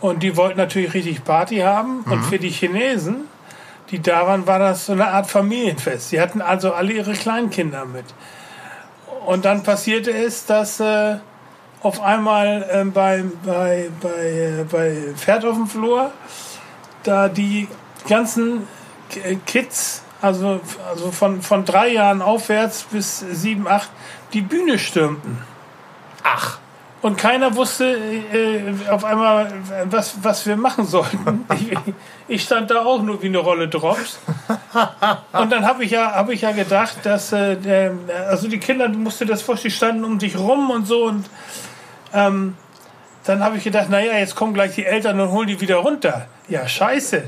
und 0.01 0.23
die 0.23 0.35
wollten 0.35 0.57
natürlich 0.57 0.93
richtig 0.93 1.23
Party 1.23 1.59
haben. 1.59 2.03
Mhm. 2.05 2.11
Und 2.11 2.23
für 2.23 2.39
die 2.39 2.49
Chinesen, 2.49 3.27
die 3.91 4.01
da 4.01 4.27
waren, 4.27 4.47
war 4.47 4.59
das 4.59 4.87
so 4.87 4.93
eine 4.93 5.07
Art 5.07 5.27
Familienfest. 5.27 6.09
Sie 6.09 6.19
hatten 6.19 6.41
also 6.41 6.73
alle 6.73 6.91
ihre 6.91 7.13
Kleinkinder 7.13 7.85
mit. 7.85 8.05
Und 9.25 9.45
dann 9.45 9.63
passierte 9.63 10.11
es, 10.11 10.45
dass 10.45 10.79
äh, 10.79 11.17
auf 11.83 12.01
einmal 12.01 12.67
äh, 12.69 12.85
bei, 12.85 13.23
bei, 13.45 13.89
bei, 14.01 14.09
äh, 14.09 14.65
bei 14.69 15.13
Pferd 15.15 15.45
auf 15.45 15.55
dem 15.55 15.67
Flur, 15.67 16.11
da 17.03 17.27
die 17.27 17.67
ganzen 18.07 18.67
Kids, 19.45 20.03
also, 20.21 20.61
also 20.89 21.11
von, 21.11 21.41
von 21.41 21.65
drei 21.65 21.89
Jahren 21.89 22.21
aufwärts 22.21 22.83
bis 22.83 23.19
sieben, 23.19 23.67
acht, 23.67 23.89
die 24.33 24.41
Bühne 24.41 24.77
stürmten. 24.79 25.39
Ach. 26.23 26.59
Und 27.01 27.17
keiner 27.17 27.55
wusste 27.55 27.97
äh, 27.97 28.89
auf 28.89 29.03
einmal, 29.03 29.51
was, 29.85 30.13
was 30.21 30.45
wir 30.45 30.55
machen 30.55 30.85
sollten. 30.85 31.45
Ich, 31.55 31.77
ich, 32.27 32.43
stand 32.43 32.69
da 32.69 32.85
auch 32.85 33.01
nur 33.01 33.23
wie 33.23 33.27
eine 33.27 33.39
Rolle 33.39 33.67
Drops. 33.67 34.19
Und 35.33 35.51
dann 35.51 35.65
habe 35.65 35.83
ich, 35.83 35.91
ja, 35.91 36.13
hab 36.13 36.29
ich 36.29 36.41
ja 36.41 36.51
gedacht, 36.51 36.97
dass 37.03 37.33
äh, 37.33 37.55
der, 37.55 37.93
also 38.29 38.47
die 38.47 38.59
Kinder, 38.59 38.87
du 38.87 38.99
musst 38.99 39.19
dir 39.19 39.25
das 39.25 39.41
vorstellen, 39.41 39.71
die 39.71 39.77
standen 39.77 40.03
um 40.03 40.19
dich 40.19 40.37
rum 40.37 40.69
und 40.69 40.85
so. 40.85 41.05
Und 41.05 41.25
ähm, 42.13 42.55
dann 43.25 43.43
habe 43.43 43.57
ich 43.57 43.63
gedacht, 43.63 43.89
naja, 43.89 44.17
jetzt 44.17 44.35
kommen 44.35 44.53
gleich 44.53 44.75
die 44.75 44.85
Eltern 44.85 45.19
und 45.19 45.31
holen 45.31 45.47
die 45.47 45.61
wieder 45.61 45.77
runter. 45.77 46.27
Ja, 46.47 46.67
scheiße. 46.67 47.23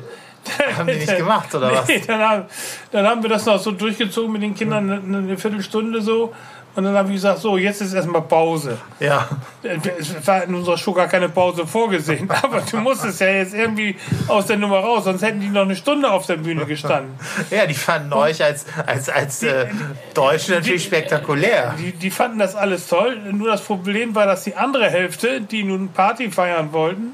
Haben 0.78 0.88
die 0.88 0.96
nicht 0.96 1.18
gemacht, 1.18 1.54
oder 1.56 1.72
was? 1.76 1.88
dann, 2.08 2.22
haben, 2.22 2.46
dann 2.92 3.08
haben 3.08 3.24
wir 3.24 3.30
das 3.30 3.46
noch 3.46 3.60
so 3.60 3.72
durchgezogen 3.72 4.32
mit 4.32 4.42
den 4.42 4.56
Kindern, 4.56 4.90
eine, 4.90 5.18
eine 5.18 5.38
Viertelstunde 5.38 6.02
so. 6.02 6.34
Und 6.76 6.86
dann 6.86 6.96
habe 6.96 7.10
ich 7.10 7.16
gesagt, 7.16 7.40
so, 7.40 7.58
jetzt 7.58 7.82
ist 7.82 7.94
erstmal 7.94 8.24
Pause. 8.24 8.80
Ja. 9.00 9.30
Es 9.62 10.26
war 10.26 10.44
in 10.44 10.56
unserer 10.56 10.78
Show 10.78 10.92
gar 10.92 11.08
keine 11.08 11.30
Pause 11.30 11.68
vorgesehen. 11.68 12.30
Aber 12.44 12.62
du 12.62 12.78
musstest 12.78 13.22
ja 13.22 13.28
jetzt 13.28 13.54
irgendwie 13.54 13.96
aus 14.28 14.48
der 14.48 14.58
Nummer 14.58 14.80
raus, 14.80 15.04
sonst 15.04 15.22
hätten 15.22 15.40
die 15.40 15.50
noch 15.50 15.62
eine 15.62 15.76
Stunde 15.76 16.10
auf 16.10 16.26
der 16.26 16.38
Bühne 16.38 16.66
gestanden. 16.66 17.14
Ja, 17.52 17.66
die 17.68 17.74
fanden 17.74 18.12
Und 18.14 18.20
euch 18.20 18.44
als, 18.44 18.66
als, 18.86 19.10
als 19.10 19.40
die, 19.40 19.48
äh, 19.48 19.68
Deutsche 20.14 20.54
natürlich 20.54 20.84
die, 20.84 20.88
spektakulär. 20.88 21.76
Die, 21.78 21.92
die 21.92 22.10
fanden 22.10 22.40
das 22.40 22.56
alles 22.56 22.88
toll. 22.88 23.18
Nur 23.32 23.48
das 23.48 23.62
Problem 23.62 24.16
war, 24.16 24.26
dass 24.26 24.44
die 24.44 24.56
andere 24.56 24.90
Hälfte, 24.90 25.42
die 25.42 25.64
nun 25.64 25.90
Party 25.90 26.32
feiern 26.32 26.72
wollten, 26.74 27.14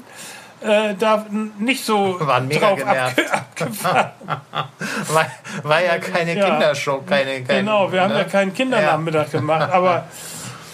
äh, 0.60 0.94
da 0.94 1.26
nicht 1.58 1.84
so 1.84 2.16
Waren 2.20 2.48
mega 2.48 2.74
genervt. 2.74 3.18
abgefahren. 3.32 4.10
war, 5.08 5.26
war 5.62 5.82
ja 5.82 5.98
keine 5.98 6.36
ja, 6.36 6.50
Kindershow, 6.50 7.02
keine, 7.06 7.42
keine 7.42 7.60
Genau, 7.60 7.90
wir 7.90 8.00
ne? 8.00 8.04
haben 8.04 8.18
ja 8.18 8.24
keinen 8.24 8.52
Kindernachmittag 8.52 9.32
ja. 9.32 9.40
gemacht, 9.40 9.70
aber 9.72 10.04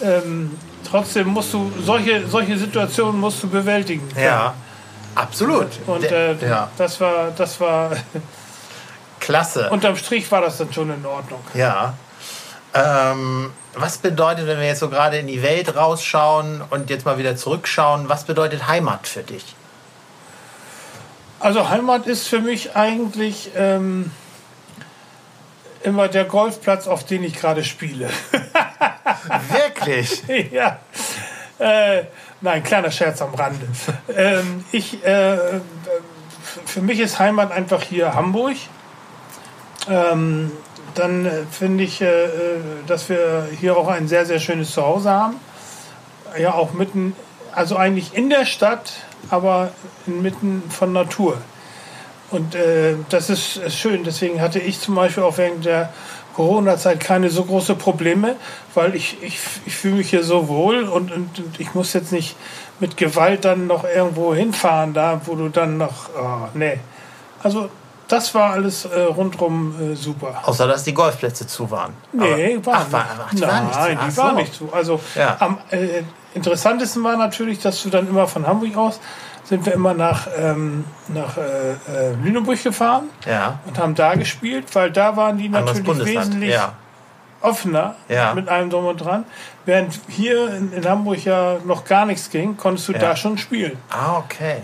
ähm, 0.01 0.57
trotzdem 0.89 1.27
musst 1.27 1.53
du 1.53 1.71
solche, 1.81 2.27
solche 2.27 2.57
Situationen 2.57 3.19
musst 3.19 3.41
du 3.43 3.49
bewältigen. 3.49 4.07
Können. 4.09 4.25
Ja, 4.25 4.53
absolut. 5.15 5.69
Und 5.87 6.03
äh, 6.03 6.35
ja. 6.35 6.69
das 6.77 6.99
war 6.99 7.31
das 7.35 7.59
war 7.59 7.91
klasse. 9.19 9.69
Unterm 9.69 9.95
Strich 9.95 10.29
war 10.31 10.41
das 10.41 10.57
dann 10.57 10.71
schon 10.71 10.93
in 10.93 11.05
Ordnung. 11.05 11.41
Ja. 11.53 11.93
Ähm, 12.73 13.51
was 13.73 13.97
bedeutet, 13.97 14.47
wenn 14.47 14.59
wir 14.59 14.67
jetzt 14.67 14.79
so 14.79 14.89
gerade 14.89 15.17
in 15.17 15.27
die 15.27 15.41
Welt 15.41 15.75
rausschauen 15.75 16.61
und 16.69 16.89
jetzt 16.89 17.05
mal 17.05 17.17
wieder 17.17 17.35
zurückschauen, 17.35 18.09
was 18.09 18.25
bedeutet 18.25 18.67
Heimat 18.67 19.07
für 19.07 19.23
dich? 19.23 19.55
Also 21.47 21.69
Heimat 21.69 22.07
ist 22.07 22.27
für 22.27 22.41
mich 22.41 22.75
eigentlich 22.75 23.51
ähm, 23.55 24.11
immer 25.81 26.09
der 26.09 26.25
Golfplatz, 26.25 26.87
auf 26.87 27.05
den 27.05 27.23
ich 27.23 27.39
gerade 27.39 27.63
spiele. 27.63 28.09
Wirklich? 29.49 30.51
ja. 30.51 30.79
Äh, 31.57 32.03
nein, 32.41 32.63
kleiner 32.63 32.91
Scherz 32.91 33.21
am 33.21 33.33
Rande. 33.33 33.65
ähm, 34.13 34.65
ich, 34.73 35.01
äh, 35.05 35.37
für 36.65 36.81
mich 36.81 36.99
ist 36.99 37.17
Heimat 37.17 37.53
einfach 37.53 37.81
hier 37.81 38.13
Hamburg. 38.13 38.57
Ähm, 39.89 40.51
dann 40.95 41.25
äh, 41.25 41.43
finde 41.49 41.85
ich, 41.85 42.01
äh, 42.01 42.25
äh, 42.25 42.29
dass 42.87 43.07
wir 43.07 43.47
hier 43.57 43.77
auch 43.77 43.87
ein 43.87 44.09
sehr, 44.09 44.25
sehr 44.25 44.41
schönes 44.41 44.71
Zuhause 44.71 45.11
haben. 45.11 45.39
Ja, 46.37 46.55
auch 46.55 46.73
mitten, 46.73 47.15
also 47.55 47.77
eigentlich 47.77 48.13
in 48.15 48.29
der 48.29 48.45
Stadt, 48.45 49.06
aber 49.29 49.71
inmitten 50.05 50.63
von 50.69 50.93
Natur. 50.93 51.37
Und 52.29 52.55
äh, 52.55 52.95
das 53.09 53.29
ist, 53.29 53.57
ist 53.57 53.77
schön. 53.77 54.03
Deswegen 54.03 54.41
hatte 54.41 54.59
ich 54.59 54.81
zum 54.81 54.95
Beispiel 54.95 55.23
auch 55.23 55.37
während 55.37 55.65
der 55.65 55.93
Corona-Zeit 56.35 56.99
keine 56.99 57.29
so 57.29 57.43
große 57.43 57.75
Probleme, 57.75 58.35
weil 58.75 58.95
ich, 58.95 59.17
ich, 59.23 59.39
ich 59.65 59.75
fühle 59.75 59.95
mich 59.95 60.09
hier 60.09 60.23
so 60.23 60.47
wohl 60.47 60.83
und, 60.83 61.11
und, 61.11 61.39
und, 61.39 61.59
ich 61.59 61.73
muss 61.73 61.93
jetzt 61.93 62.11
nicht 62.11 62.35
mit 62.79 62.95
Gewalt 62.95 63.43
dann 63.43 63.65
noch 63.65 63.85
irgendwo 63.85 64.35
hinfahren, 64.35 64.93
da 64.93 65.21
wo 65.25 65.35
du 65.35 65.49
dann 65.49 65.77
noch, 65.77 66.09
oh, 66.15 66.47
nee. 66.53 66.79
Also 67.41 67.69
das 68.07 68.35
war 68.35 68.51
alles 68.51 68.85
äh, 68.85 68.99
rundrum 69.01 69.93
äh, 69.93 69.95
super. 69.95 70.41
Außer 70.45 70.67
dass 70.67 70.83
die 70.83 70.93
Golfplätze 70.93 71.47
zu 71.47 71.69
waren. 71.71 71.93
Nee, 72.13 72.59
war, 72.63 72.85
ach, 72.87 72.91
war, 72.91 73.05
ach, 73.25 73.33
die 73.33 73.41
nein, 73.41 73.49
waren 73.49 73.65
nicht 73.65 73.73
zu. 73.73 73.89
die 73.89 73.97
Ach 73.97 74.17
waren 74.17 74.35
nicht 74.35 74.53
zu. 74.53 74.69
Also 74.71 74.99
Ja. 75.15 75.37
am 75.39 75.57
äh, 75.71 76.03
interessantesten 76.37 77.03
war 77.03 77.17
natürlich, 77.17 77.59
dass 77.59 77.83
du 77.83 77.89
dann 77.89 78.07
immer 78.07 78.27
von 78.27 78.47
Hamburg 78.47 78.75
aus 78.77 78.99
sind 79.43 79.65
wir 79.65 79.73
immer 79.73 79.93
nach, 79.93 80.27
ähm, 80.37 80.83
nach 81.07 81.37
äh, 81.37 81.71
äh, 81.71 82.13
Lüneburg 82.21 82.61
gefahren 82.61 83.05
Ja, 83.25 83.59
und 83.65 83.79
haben 83.79 83.95
da 83.95 84.15
gespielt, 84.15 84.65
weil 84.75 84.91
da 84.91 85.15
waren 85.15 85.37
die 85.37 85.47
natürlich 85.47 85.87
wesentlich 86.05 86.51
Ja. 86.51 86.73
offener 87.39 87.95
Ja. 88.09 88.33
mit 88.33 88.49
allem 88.49 88.69
drum 88.69 88.85
und 88.87 88.97
dran. 88.97 89.23
Während 89.65 89.97
hier 90.09 90.53
in, 90.53 90.73
in 90.73 90.85
Hamburg 90.85 91.23
ja 91.23 91.59
noch 91.63 91.85
gar 91.85 92.05
nichts 92.05 92.29
ging, 92.29 92.57
konntest 92.57 92.89
du 92.89 92.93
da 92.93 93.15
schon 93.15 93.37
spielen. 93.37 93.77
Ah, 93.89 94.17
okay. 94.17 94.57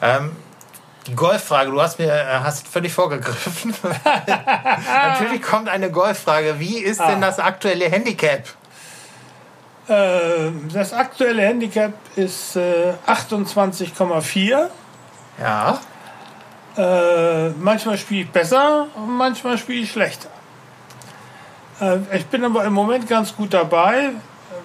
Ähm, 0.00 0.36
die 1.08 1.16
Golffrage, 1.16 1.72
du 1.72 1.82
hast 1.82 1.98
mir 1.98 2.12
äh, 2.12 2.24
hast 2.44 2.68
völlig 2.68 2.92
vorgegriffen. 2.92 3.74
Natürlich 5.18 5.42
kommt 5.42 5.68
eine 5.68 5.90
Golffrage. 5.90 6.60
Wie 6.60 6.78
ist 6.78 7.00
denn 7.00 7.22
Ah. 7.24 7.26
das 7.26 7.38
aktuelle 7.40 7.86
Handicap? 7.90 8.44
Äh, 9.90 10.52
das 10.72 10.92
aktuelle 10.92 11.42
Handicap 11.42 11.92
ist 12.14 12.54
äh, 12.54 12.92
28,4. 13.08 14.68
Ja. 15.40 15.80
Äh, 16.76 17.50
manchmal 17.60 17.98
spiele 17.98 18.20
ich 18.22 18.30
besser 18.30 18.86
und 18.94 19.10
manchmal 19.16 19.58
spiele 19.58 19.80
ich 19.80 19.90
schlechter. 19.90 20.28
Äh, 21.80 21.98
ich 22.16 22.26
bin 22.26 22.44
aber 22.44 22.64
im 22.64 22.72
Moment 22.72 23.08
ganz 23.08 23.34
gut 23.34 23.52
dabei, 23.52 24.10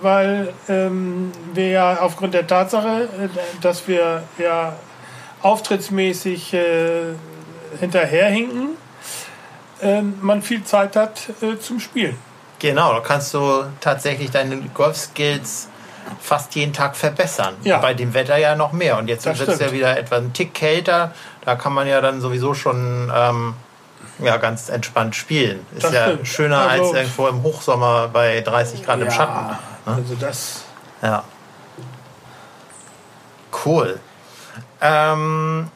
weil 0.01 0.53
ähm, 0.69 1.31
wir 1.55 1.69
ja 1.69 2.01
aufgrund 2.01 2.35
der 2.35 2.45
Tatsache, 2.45 3.05
äh, 3.05 3.29
dass 3.61 3.87
wir 3.87 4.21
ja 4.37 4.73
auftrittsmäßig 5.41 6.53
äh, 6.53 7.13
hinterherhinken, 7.79 8.77
äh, 9.81 10.03
man 10.03 10.43
viel 10.43 10.63
Zeit 10.63 10.95
hat 10.95 11.29
äh, 11.41 11.57
zum 11.57 11.79
Spielen. 11.79 12.15
Genau, 12.59 12.93
da 12.93 12.99
kannst 13.01 13.33
du 13.33 13.63
tatsächlich 13.81 14.31
deine 14.31 14.57
Golfskills 14.73 15.67
fast 16.21 16.55
jeden 16.55 16.71
Tag 16.73 16.95
verbessern. 16.95 17.55
Ja. 17.63 17.79
Bei 17.79 17.93
dem 17.93 18.13
Wetter 18.13 18.37
ja 18.37 18.55
noch 18.55 18.71
mehr. 18.71 18.97
Und 18.97 19.07
jetzt 19.07 19.25
wird 19.25 19.47
es 19.47 19.59
ja 19.59 19.71
wieder 19.71 19.97
etwa 19.97 20.17
ein 20.17 20.33
Tick 20.33 20.53
kälter. 20.53 21.13
Da 21.43 21.55
kann 21.55 21.73
man 21.73 21.87
ja 21.87 21.99
dann 22.01 22.21
sowieso 22.21 22.53
schon 22.53 23.11
ähm, 23.13 23.55
ja, 24.19 24.37
ganz 24.37 24.69
entspannt 24.69 25.15
spielen. 25.15 25.65
Ist 25.75 25.83
Das 25.83 25.93
ja 25.93 26.05
stimmt. 26.07 26.27
schöner 26.27 26.59
Also- 26.69 26.85
als 26.85 26.93
irgendwo 26.93 27.27
im 27.27 27.43
Hochsommer 27.43 28.07
bei 28.07 28.41
30 28.41 28.83
Grad 28.85 29.01
im 29.01 29.11
Schatten. 29.11 29.55
also 29.85 30.15
das. 30.19 30.63
Ja. 31.01 31.23
Cool. 33.65 33.99
Ähm, 34.81 35.69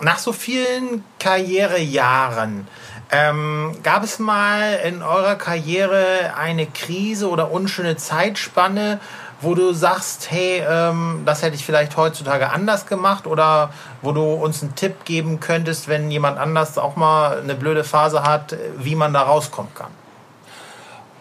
nach 0.00 0.18
so 0.18 0.32
vielen 0.32 1.04
Karrierejahren, 1.18 2.68
ähm, 3.12 3.76
gab 3.82 4.04
es 4.04 4.18
mal 4.18 4.78
in 4.84 5.02
eurer 5.02 5.34
Karriere 5.34 6.34
eine 6.36 6.66
Krise 6.66 7.28
oder 7.28 7.50
unschöne 7.50 7.96
Zeitspanne, 7.96 9.00
wo 9.40 9.54
du 9.54 9.72
sagst, 9.72 10.30
hey, 10.30 10.62
ähm, 10.68 11.22
das 11.24 11.42
hätte 11.42 11.56
ich 11.56 11.64
vielleicht 11.64 11.96
heutzutage 11.96 12.50
anders 12.50 12.86
gemacht 12.86 13.26
oder 13.26 13.72
wo 14.02 14.12
du 14.12 14.22
uns 14.22 14.62
einen 14.62 14.74
Tipp 14.74 15.04
geben 15.04 15.40
könntest, 15.40 15.88
wenn 15.88 16.10
jemand 16.10 16.38
anders 16.38 16.76
auch 16.78 16.96
mal 16.96 17.40
eine 17.40 17.54
blöde 17.54 17.84
Phase 17.84 18.22
hat, 18.22 18.56
wie 18.76 18.94
man 18.94 19.12
da 19.12 19.22
rauskommen 19.22 19.72
kann? 19.74 19.90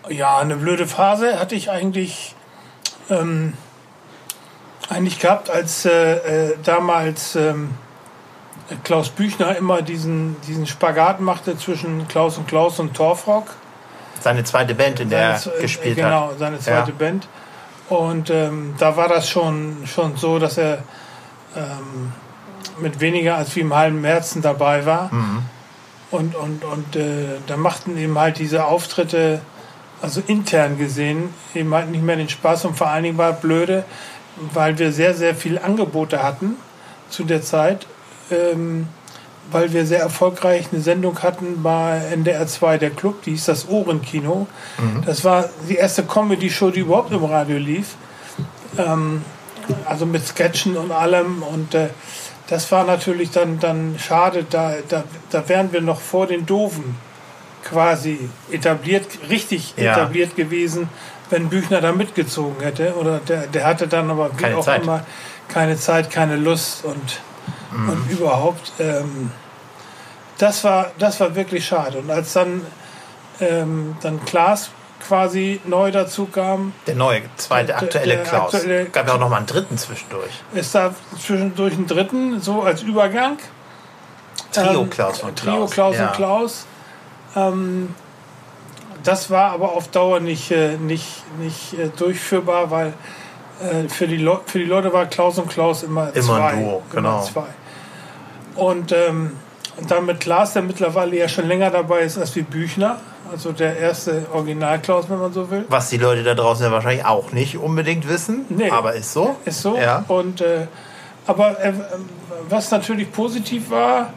Ja, 0.10 0.38
eine 0.38 0.58
blöde 0.58 0.86
Phase 0.86 1.40
hatte 1.40 1.56
ich 1.56 1.72
eigentlich, 1.72 2.36
ähm, 3.10 3.54
eigentlich 4.90 5.20
gehabt, 5.20 5.50
als 5.50 5.86
äh, 5.86 6.50
äh, 6.50 6.58
damals 6.64 7.36
ähm, 7.36 7.72
Klaus 8.84 9.10
Büchner 9.10 9.56
immer 9.58 9.82
diesen, 9.82 10.36
diesen 10.48 10.68
Spagat 10.68 11.20
machte 11.22 11.58
zwischen 11.58 12.08
Klaus 12.08 12.38
und 12.38 12.48
Klaus 12.48 12.80
und 12.80 12.94
Torfrock. 12.96 13.46
Seine 14.22 14.44
zweite 14.44 14.76
Band, 14.76 15.00
in 15.00 15.10
der 15.10 15.20
er 15.22 15.38
Seine- 15.38 15.56
äh, 15.58 15.62
gespielt 15.62 15.96
genau, 15.96 16.30
hat. 16.30 16.40
seine 16.40 16.60
zweite 16.60 16.92
Ja. 16.92 16.98
Band. 16.98 17.28
Und 17.90 18.30
ähm, 18.30 18.76
da 18.78 18.96
war 18.98 19.08
das 19.08 19.28
schon, 19.30 19.78
schon 19.88 20.16
so, 20.18 20.38
dass 20.38 20.58
er 20.58 20.80
ähm, 21.56 22.12
mit 22.80 23.00
weniger 23.00 23.38
als 23.38 23.56
wie 23.56 23.62
im 23.62 23.74
halben 23.76 24.02
Märzen 24.02 24.42
dabei 24.42 24.86
war. 24.86 25.12
Mhm. 25.14 25.44
Und, 26.12 26.36
und, 26.36 26.64
und 26.64 26.96
äh, 26.96 27.38
da 27.48 27.58
machten 27.58 27.98
eben 27.98 28.18
halt 28.18 28.38
diese 28.40 28.66
Auftritte, 28.66 29.42
also 30.02 30.22
intern 30.28 30.78
gesehen, 30.78 31.34
eben 31.56 31.74
halt 31.74 31.90
nicht 31.90 32.04
mehr 32.04 32.16
den 32.16 32.30
Spaß 32.30 32.66
und 32.66 32.78
vor 32.78 32.88
allen 32.88 33.04
Dingen 33.04 33.18
war 33.18 33.34
blöde, 33.34 33.86
weil 34.54 34.78
wir 34.78 34.92
sehr, 34.92 35.14
sehr 35.14 35.36
viel 35.36 35.58
Angebote 35.60 36.22
hatten 36.24 36.56
zu 37.10 37.24
der 37.24 37.42
Zeit, 37.42 37.86
ähm, 38.32 38.88
weil 39.52 39.74
wir 39.74 39.86
sehr 39.86 40.02
erfolgreich 40.02 40.68
eine 40.72 40.82
Sendung 40.82 41.24
hatten 41.24 41.64
bei 41.64 42.00
NDR 42.12 42.46
2, 42.46 42.78
der 42.78 42.92
Club, 42.92 43.24
die 43.24 43.32
hieß 43.32 43.46
das 43.46 43.68
Ohrenkino. 43.68 44.46
Das 45.06 45.24
war 45.24 45.50
die 45.68 45.76
erste 45.76 46.04
Comedy-Show, 46.04 46.70
die 46.70 46.82
überhaupt 46.82 47.12
im 47.12 47.24
Radio 47.26 47.58
lief. 47.58 47.96
Ähm, 48.78 49.24
also 49.86 50.06
mit 50.06 50.26
Sketchen 50.26 50.78
und 50.78 50.92
allem 50.92 51.42
und 51.44 51.74
äh, 51.76 51.90
das 52.48 52.72
war 52.72 52.84
natürlich 52.84 53.30
dann, 53.32 53.60
dann 53.60 53.96
schade, 54.00 54.44
da, 54.50 54.74
da, 54.88 55.04
da 55.30 55.48
wären 55.50 55.72
wir 55.72 55.82
noch 55.82 56.02
vor 56.02 56.26
den 56.28 56.46
Doofen 56.48 56.96
quasi 57.64 58.30
etabliert, 58.52 59.06
richtig 59.30 59.74
Ja. 59.78 59.94
etabliert 59.94 60.36
gewesen, 60.36 60.90
wenn 61.30 61.50
Büchner 61.50 61.82
da 61.82 61.92
mitgezogen 61.92 62.62
hätte. 62.64 62.96
Oder 62.96 63.20
der, 63.20 63.48
der 63.48 63.66
hatte 63.66 63.88
dann 63.88 64.10
aber 64.10 64.32
wie 64.38 64.42
Keine 64.44 64.58
auch 64.58 64.66
Zeit. 64.66 64.84
immer 64.84 65.06
keine 65.48 65.78
Zeit, 65.78 66.10
keine 66.12 66.36
Lust 66.36 66.86
und, 66.86 67.20
Mhm. 67.72 67.90
und 67.90 68.10
überhaupt. 68.12 68.72
Ähm, 68.80 69.32
das, 70.38 70.64
war, 70.64 70.92
das 71.00 71.20
war 71.20 71.36
wirklich 71.36 71.66
schade. 71.66 72.00
Und 72.00 72.10
als 72.10 72.34
dann, 72.34 72.62
ähm, 73.40 73.96
dann 74.02 74.24
Klaas 74.26 74.70
quasi 75.08 75.62
neu 75.66 75.92
dazu 75.92 76.26
kam, 76.26 76.74
Der 76.88 76.96
neue, 76.96 77.22
zweite, 77.38 77.68
Der- 77.68 77.78
aktuelle 77.82 78.16
der 78.18 78.24
Klaus. 78.24 78.54
aktuelle- 78.54 78.86
Gab 78.86 79.08
ja 79.08 79.14
auch 79.16 79.20
noch 79.20 79.30
mal 79.30 79.38
einen 79.38 79.46
dritten 79.46 79.78
zwischendurch. 79.78 80.32
ist 80.54 80.76
da 80.76 80.94
zwischendurch 81.18 81.74
ein 81.74 81.88
dritten, 81.88 82.42
so 82.42 82.62
als 82.64 82.82
Übergang. 82.84 83.38
Trio 84.52 84.82
Ähm, 84.82 84.90
Klaus 84.90 85.22
und 85.24 85.38
Trio 85.38 85.54
Klaus. 85.68 85.72
Klaus 85.72 85.96
ja. 85.98 86.08
und 86.08 86.16
Klaus. 86.16 86.66
Ähm, 87.36 87.96
das 89.04 89.30
war 89.30 89.52
aber 89.52 89.72
auf 89.74 89.88
Dauer 89.90 90.20
nicht, 90.20 90.52
äh, 90.52 90.76
nicht, 90.78 91.24
nicht 91.40 91.74
äh, 91.80 91.90
durchführbar, 91.96 92.70
weil 92.72 92.94
für, 93.90 94.08
die 94.08 94.18
Leu- 94.18 94.40
für 94.46 94.60
die 94.60 94.66
Leute 94.66 94.92
war 94.94 95.06
Klaus 95.06 95.38
und 95.38 95.50
Klaus 95.50 95.84
immer, 95.84 96.10
Immer 96.16 96.24
zwei. 96.38 96.42
ein 96.48 96.64
Duo, 96.64 96.82
genau. 96.92 97.10
Immer 97.18 97.24
zwei. 97.24 97.44
Und, 98.56 98.92
ähm, 98.92 99.32
und 99.78 99.92
dann 99.92 100.06
mit 100.06 100.20
Klaas, 100.20 100.54
der 100.54 100.62
mittlerweile 100.62 101.18
ja 101.18 101.28
schon 101.28 101.48
länger 101.48 101.70
dabei 101.70 102.00
ist 102.02 102.18
als 102.18 102.36
wie 102.36 102.42
Büchner, 102.42 102.98
also 103.32 103.52
der 103.52 103.78
erste 103.78 104.26
Original-Klaus, 104.34 105.10
wenn 105.10 105.20
man 105.20 105.32
so 105.34 105.50
will. 105.52 105.66
Was 105.70 105.90
die 105.90 105.98
Leute 105.98 106.24
da 106.24 106.34
draußen 106.36 106.66
ja 106.66 106.72
wahrscheinlich 106.72 107.06
auch 107.06 107.32
nicht 107.32 107.58
unbedingt 107.58 108.08
wissen. 108.10 108.46
Nee. 108.50 108.70
Aber 108.70 108.94
ist 108.94 109.14
so. 109.14 109.36
Ist 109.46 109.62
so. 109.62 109.78
Ja. 109.78 110.04
Und, 110.08 110.42
äh, 110.42 110.68
aber 111.28 111.64
äh, 111.64 111.74
was 112.50 112.72
natürlich 112.72 113.12
positiv 113.12 113.70
war, 113.70 114.12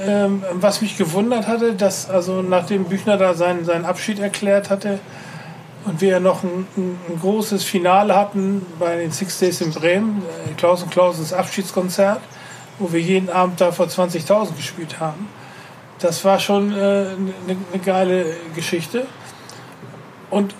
ähm, 0.00 0.42
was 0.52 0.82
mich 0.82 0.98
gewundert 0.98 1.46
hatte, 1.46 1.74
dass 1.74 2.10
also 2.10 2.42
nachdem 2.42 2.84
Büchner 2.84 3.16
da 3.16 3.34
seinen, 3.34 3.64
seinen 3.64 3.84
Abschied 3.84 4.18
erklärt 4.18 4.68
hatte 4.68 4.98
und 5.84 6.00
wir 6.00 6.08
ja 6.10 6.20
noch 6.20 6.42
ein, 6.42 6.66
ein, 6.76 6.98
großes 7.20 7.64
Finale 7.64 8.14
hatten 8.16 8.64
bei 8.78 8.96
den 8.96 9.12
Six 9.12 9.38
Days 9.38 9.60
in 9.60 9.72
Bremen, 9.72 10.22
äh, 10.48 10.54
Klaus 10.54 10.82
und 10.82 10.90
Klausens 10.90 11.32
Abschiedskonzert, 11.32 12.20
wo 12.78 12.92
wir 12.92 13.00
jeden 13.00 13.28
Abend 13.30 13.60
da 13.60 13.70
vor 13.72 13.86
20.000 13.86 14.56
gespielt 14.56 14.98
haben. 15.00 15.28
Das 16.00 16.24
war 16.24 16.38
schon 16.40 16.72
äh, 16.72 16.76
eine, 16.76 17.14
eine 17.72 17.82
geile 17.84 18.26
Geschichte. 18.54 19.06
Und 20.30 20.54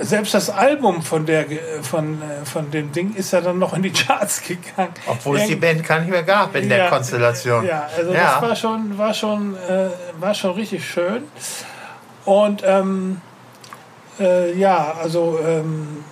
selbst 0.00 0.32
das 0.32 0.48
Album 0.48 1.02
von, 1.02 1.26
der, 1.26 1.44
von, 1.82 2.22
äh, 2.22 2.44
von 2.46 2.70
dem 2.70 2.92
Ding 2.92 3.14
ist 3.14 3.32
ja 3.32 3.40
dann 3.40 3.58
noch 3.58 3.74
in 3.74 3.82
die 3.82 3.92
Charts 3.92 4.42
gegangen. 4.42 4.94
Obwohl 5.06 5.36
es 5.38 5.46
die 5.46 5.52
Irgend- 5.52 5.60
Band 5.62 5.84
gar 5.86 5.98
nicht 6.00 6.10
mehr 6.10 6.22
gab 6.22 6.54
in 6.54 6.68
der 6.68 6.78
Ja, 6.78 6.88
Konstellation. 6.88 7.66
Ja, 7.66 7.88
also 7.96 8.12
Ja. 8.12 8.34
das 8.40 8.42
war 8.42 8.56
schon, 8.56 8.96
war 8.96 9.12
schon, 9.12 9.56
äh, 9.56 9.88
war 10.20 10.34
schon 10.34 10.52
richtig 10.52 10.88
schön. 10.88 11.24
Und 12.24 12.62
ähm, 12.64 13.20
äh, 14.20 14.56
ja, 14.58 14.94
also 15.00 15.38
ähm, 15.44 16.04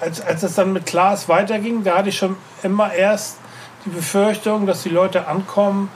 als, 0.00 0.20
als 0.20 0.42
es 0.42 0.54
dann 0.54 0.72
mit 0.72 0.86
Klaas 0.86 1.28
weiterging, 1.28 1.84
da 1.84 1.98
hatte 1.98 2.08
ich 2.10 2.18
schon 2.18 2.36
immer 2.62 2.92
erst 2.92 3.38
die 3.84 3.90
Befürchtung, 3.90 4.66
dass 4.66 4.82
die 4.82 4.88
Leute 4.88 5.26
ankommen 5.26 5.90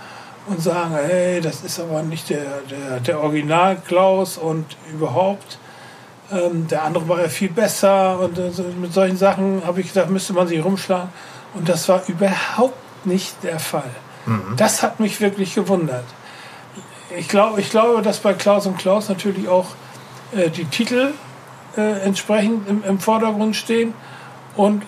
und 0.46 0.60
sagen, 0.60 0.94
hey, 0.94 1.40
das 1.40 1.62
ist 1.62 1.78
aber 1.78 2.02
nicht 2.02 2.30
der, 2.30 2.44
der, 2.70 3.00
der 3.00 3.20
Original 3.20 3.76
Klaus 3.86 4.38
und 4.38 4.76
überhaupt. 4.92 5.58
Ähm, 6.32 6.66
der 6.68 6.84
andere 6.84 7.08
war 7.08 7.20
ja 7.20 7.28
viel 7.28 7.50
besser 7.50 8.18
und 8.18 8.38
äh, 8.38 8.50
mit 8.80 8.92
solchen 8.92 9.16
Sachen 9.16 9.62
habe 9.64 9.80
ich 9.80 9.88
gedacht, 9.88 10.10
müsste 10.10 10.32
man 10.32 10.48
sich 10.48 10.64
rumschlagen. 10.64 11.10
Und 11.54 11.68
das 11.68 11.88
war 11.88 12.02
überhaupt 12.08 13.06
nicht 13.06 13.36
der 13.42 13.58
Fall. 13.58 13.90
Mhm. 14.26 14.54
Das 14.56 14.82
hat 14.82 15.00
mich 15.00 15.20
wirklich 15.20 15.54
gewundert. 15.54 16.04
Ich, 17.16 17.28
glaub, 17.28 17.58
ich 17.58 17.70
glaube, 17.70 18.02
dass 18.02 18.18
bei 18.20 18.32
Klaus 18.32 18.66
und 18.66 18.78
Klaus 18.78 19.08
natürlich 19.08 19.48
auch 19.48 19.66
äh, 20.36 20.50
die 20.50 20.64
Titel 20.64 21.12
äh, 21.76 22.00
entsprechend 22.00 22.68
im, 22.68 22.84
im 22.84 22.98
Vordergrund 22.98 23.56
stehen. 23.56 23.94
Und 24.56 24.82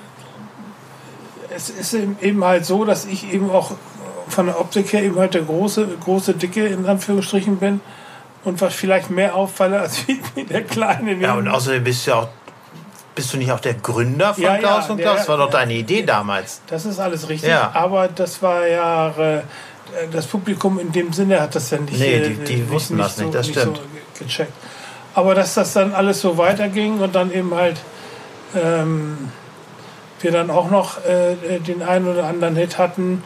es 1.55 1.71
ist 1.71 1.95
eben 1.95 2.45
halt 2.45 2.67
so, 2.67 2.85
dass 2.85 3.07
ich 3.07 3.33
eben 3.33 3.51
auch 3.51 3.73
von 4.29 4.47
der 4.47 4.61
Optik 4.61 4.93
her 4.93 5.03
eben 5.03 5.19
halt 5.19 5.35
der 5.35 5.43
große, 5.43 5.87
große 6.01 6.35
Dicke 6.35 6.67
in 6.67 6.87
Anführungsstrichen 6.87 7.59
bin 7.59 7.81
und 8.45 8.61
was 8.61 8.75
vielleicht 8.75 9.11
mehr 9.11 9.35
auffalle 9.35 9.81
als 9.81 10.07
wie 10.09 10.45
der 10.45 10.63
kleine. 10.65 11.15
Ja, 11.15 11.35
und 11.35 11.49
außerdem 11.49 11.85
bist 11.85 12.07
du 12.07 12.11
ja 12.11 12.17
auch 12.19 12.29
bist 13.15 13.33
du 13.33 13.37
nicht 13.37 13.53
auch 13.53 13.61
der 13.61 13.75
Gründer 13.75 14.35
von 14.35 14.43
ja, 14.43 14.59
Klaus 14.59 14.87
ja, 14.87 14.93
und 14.93 15.01
Klaus? 15.01 15.19
Das 15.19 15.29
war 15.29 15.37
doch 15.39 15.51
deine 15.51 15.75
Idee 15.75 16.03
damals. 16.03 16.63
Das 16.67 16.85
ist 16.85 16.99
alles 16.99 17.29
richtig, 17.29 17.49
ja. 17.49 17.71
aber 17.73 18.09
das 18.09 18.43
war 18.43 18.67
ja 18.67 19.11
äh, 19.11 19.43
das 20.11 20.27
Publikum 20.27 20.81
in 20.81 20.91
dem 20.91 21.13
Sinne 21.13 21.41
hat 21.41 21.55
das 21.55 21.71
ja 21.71 21.79
nicht. 21.79 21.99
Nee, 21.99 22.21
die, 22.21 22.35
die 22.45 22.61
äh, 22.63 22.71
wussten 22.71 22.97
nicht 22.97 23.07
das 23.07 23.19
nicht, 23.19 23.27
so, 23.27 23.33
das 23.33 23.49
stimmt. 23.49 23.73
Nicht 23.73 23.83
so 24.15 24.25
gecheckt. 24.25 24.53
Aber 25.15 25.35
dass 25.35 25.55
das 25.55 25.73
dann 25.73 25.95
alles 25.95 26.21
so 26.21 26.39
weiterging 26.39 27.01
und 27.01 27.15
dann 27.15 27.33
eben 27.33 27.55
halt 27.55 27.81
ähm, 28.55 29.31
wir 30.21 30.33
dann 30.33 30.51
auch 30.51 30.71
noch 30.71 31.05
äh, 31.05 31.61
den 31.61 31.83
einen 31.83 32.09
oder 32.09 32.25
anderen 32.25 32.57
Hit 32.57 32.79
hatten, 32.79 33.23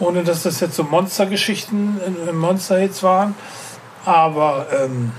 ohne 0.00 0.24
dass 0.24 0.42
das 0.42 0.60
jetzt 0.60 0.74
so 0.74 0.82
Monstergeschichten, 0.84 2.00
äh, 2.28 2.32
Monster-Hits 2.32 3.02
waren. 3.02 3.34
Aber 4.04 4.66
ähm, 4.72 5.12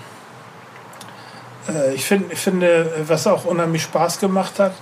äh, 1.70 1.94
ich, 1.94 2.06
find, 2.06 2.34
ich 2.34 2.40
finde, 2.40 2.92
was 3.08 3.28
auch 3.28 3.46
unheimlich 3.46 3.84
Spaß 3.84 4.20
gemacht 4.20 4.60
hat, 4.60 4.74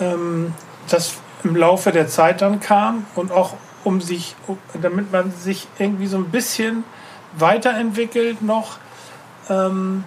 ähm, 0.00 0.54
dass 0.88 1.14
im 1.44 1.54
Laufe 1.54 1.92
der 1.92 2.08
Zeit 2.08 2.40
dann 2.40 2.60
kam 2.60 3.06
und 3.14 3.30
auch 3.30 3.54
um 3.84 4.00
sich, 4.00 4.34
damit 4.80 5.12
man 5.12 5.32
sich 5.32 5.68
irgendwie 5.78 6.06
so 6.06 6.16
ein 6.16 6.30
bisschen 6.30 6.84
weiterentwickelt 7.36 8.42
noch, 8.42 8.78
ähm, 9.48 10.04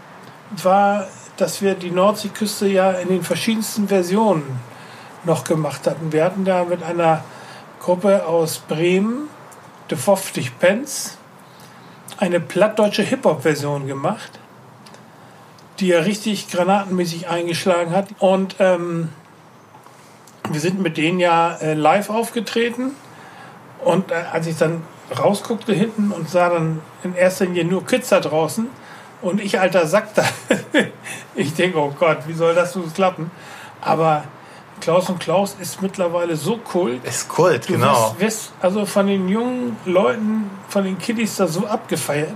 war, 0.51 1.08
dass 1.38 1.62
wir 1.62 1.75
die 1.75 1.91
Nordseeküste 1.91 2.68
ja 2.68 2.91
in 2.91 3.10
den 3.10 3.24
verschiedensten 3.24 3.88
Versionen 3.88 4.60
noch 5.24 5.44
gemacht 5.44 5.88
hatten. 5.88 6.12
Wir 6.12 6.24
hatten 6.24 6.46
da 6.46 6.63
mit 6.63 6.84
einer 6.84 7.24
Gruppe 7.79 8.25
aus 8.25 8.60
Bremen, 8.60 9.29
De 9.89 9.98
Foftig 9.98 10.60
Pence, 10.60 11.18
eine 12.18 12.39
plattdeutsche 12.39 13.01
Hip-Hop-Version 13.01 13.88
gemacht, 13.88 14.39
die 15.79 15.88
ja 15.88 16.00
richtig 16.00 16.50
granatenmäßig 16.50 17.29
eingeschlagen 17.29 17.91
hat. 17.91 18.10
Und 18.20 18.56
ähm, 18.60 19.10
wir 20.50 20.60
sind 20.60 20.82
mit 20.82 20.98
denen 20.98 21.20
ja 21.20 21.56
äh, 21.56 21.74
live 21.74 22.10
aufgetreten. 22.10 22.91
Und 23.84 24.12
äh, 24.12 24.15
als 24.32 24.48
ich 24.48 24.58
dann 24.58 24.84
rausguckte 25.18 25.74
hinten 25.74 26.12
und 26.12 26.29
sah 26.29 26.50
dann 26.50 26.82
in 27.03 27.15
erster 27.15 27.46
Linie 27.46 27.65
nur 27.65 27.86
Kids 27.86 28.10
da 28.10 28.20
draußen, 28.20 28.68
und 29.22 29.42
ich, 29.42 29.60
alter 29.60 29.88
Sack, 29.88 30.14
da, 30.16 30.24
ich 31.36 31.54
denke, 31.54 31.78
oh 31.80 31.94
Gott, 31.98 32.20
wie 32.28 32.34
soll 32.34 32.56
das 32.56 32.74
so 32.74 32.82
klappen? 32.82 33.32
Aber 33.82 34.24
Klaus 34.80 35.10
und 35.10 35.20
Klaus 35.20 35.56
ist 35.60 35.82
mittlerweile 35.82 36.36
so 36.36 36.58
kult. 36.58 37.04
Ist 37.04 37.28
Kult, 37.28 37.67
du 37.67 37.74
genau. 37.74 38.15
Wirst, 38.17 38.20
wirst 38.20 38.54
also 38.62 38.86
von 38.86 39.08
den 39.08 39.28
jungen 39.28 39.78
Leuten, 39.86 40.50
von 40.70 40.84
den 40.84 40.98
Kiddies 40.98 41.36
da 41.36 41.48
so 41.48 41.67
abgefeiert. 41.67 42.34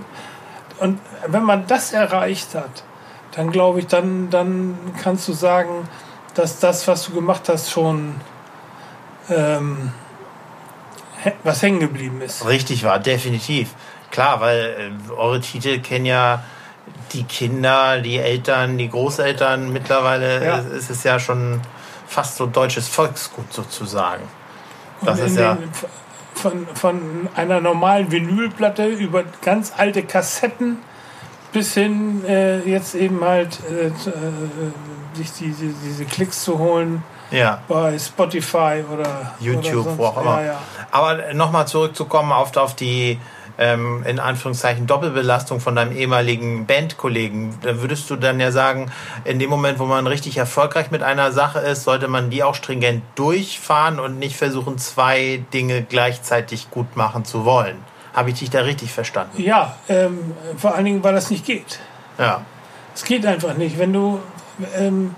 Und 0.78 1.00
wenn 1.26 1.42
man 1.42 1.66
das 1.66 1.92
erreicht 1.92 2.54
hat, 2.54 2.84
dann 3.32 3.50
glaube 3.50 3.80
ich, 3.80 3.86
dann, 3.86 4.30
dann 4.30 4.76
kannst 5.02 5.26
du 5.28 5.32
sagen, 5.32 5.88
dass 6.34 6.60
das, 6.60 6.86
was 6.86 7.06
du 7.06 7.12
gemacht 7.12 7.48
hast, 7.48 7.70
schon 7.70 8.14
ähm, 9.30 9.92
was 11.42 11.62
hängen 11.62 11.80
geblieben 11.80 12.20
ist. 12.20 12.46
Richtig 12.46 12.84
war, 12.84 12.98
definitiv. 12.98 13.74
Klar, 14.10 14.40
weil 14.40 14.92
äh, 15.08 15.12
eure 15.12 15.40
Titel 15.40 15.80
kennen 15.80 16.06
ja 16.06 16.44
die 17.12 17.24
Kinder, 17.24 18.00
die 18.00 18.18
Eltern, 18.18 18.78
die 18.78 18.88
Großeltern. 18.88 19.72
Mittlerweile 19.72 20.44
ja. 20.44 20.58
ist 20.58 20.90
es 20.90 21.04
ja 21.04 21.18
schon 21.18 21.60
fast 22.06 22.36
so 22.36 22.46
deutsches 22.46 22.88
Volksgut 22.88 23.52
sozusagen. 23.52 24.24
Das 25.02 25.20
ist 25.20 25.36
ja 25.36 25.58
von, 26.34 26.66
von 26.74 27.28
einer 27.34 27.60
normalen 27.60 28.10
Vinylplatte 28.10 28.86
über 28.86 29.24
ganz 29.42 29.72
alte 29.76 30.02
Kassetten 30.02 30.78
bis 31.52 31.74
hin 31.74 32.24
äh, 32.26 32.60
jetzt 32.68 32.94
eben 32.94 33.22
halt 33.24 33.60
äh, 33.70 33.86
äh, 33.86 33.92
sich 35.14 35.32
diese, 35.32 35.66
diese 35.84 36.04
Klicks 36.04 36.42
zu 36.42 36.58
holen 36.58 37.02
ja. 37.34 37.60
bei 37.68 37.98
Spotify 37.98 38.84
oder 38.92 39.34
YouTube, 39.40 39.86
oder 39.86 39.98
wo 39.98 40.06
auch 40.06 40.20
immer. 40.20 40.40
Ja, 40.40 40.46
ja. 40.46 40.58
Aber 40.90 41.34
nochmal 41.34 41.66
zurückzukommen 41.66 42.32
auf, 42.32 42.56
auf 42.56 42.74
die 42.74 43.18
ähm, 43.58 44.04
in 44.06 44.18
Anführungszeichen 44.18 44.86
Doppelbelastung 44.86 45.60
von 45.60 45.76
deinem 45.76 45.96
ehemaligen 45.96 46.66
Bandkollegen, 46.66 47.54
da 47.62 47.80
würdest 47.80 48.10
du 48.10 48.16
dann 48.16 48.40
ja 48.40 48.50
sagen, 48.50 48.90
in 49.24 49.38
dem 49.38 49.50
Moment, 49.50 49.78
wo 49.78 49.84
man 49.84 50.06
richtig 50.06 50.36
erfolgreich 50.36 50.90
mit 50.90 51.02
einer 51.02 51.32
Sache 51.32 51.60
ist, 51.60 51.84
sollte 51.84 52.08
man 52.08 52.30
die 52.30 52.42
auch 52.42 52.54
stringent 52.54 53.02
durchfahren 53.14 54.00
und 54.00 54.18
nicht 54.18 54.36
versuchen, 54.36 54.78
zwei 54.78 55.44
Dinge 55.52 55.82
gleichzeitig 55.82 56.70
gut 56.70 56.96
machen 56.96 57.24
zu 57.24 57.44
wollen. 57.44 57.76
Habe 58.12 58.30
ich 58.30 58.38
dich 58.38 58.50
da 58.50 58.60
richtig 58.60 58.92
verstanden? 58.92 59.40
Ja, 59.42 59.76
ähm, 59.88 60.32
vor 60.56 60.74
allen 60.74 60.84
Dingen, 60.84 61.04
weil 61.04 61.14
das 61.14 61.30
nicht 61.30 61.44
geht. 61.44 61.80
Ja. 62.18 62.42
Es 62.94 63.04
geht 63.04 63.26
einfach 63.26 63.54
nicht. 63.54 63.78
Wenn 63.78 63.92
du. 63.92 64.20
Ähm, 64.76 65.16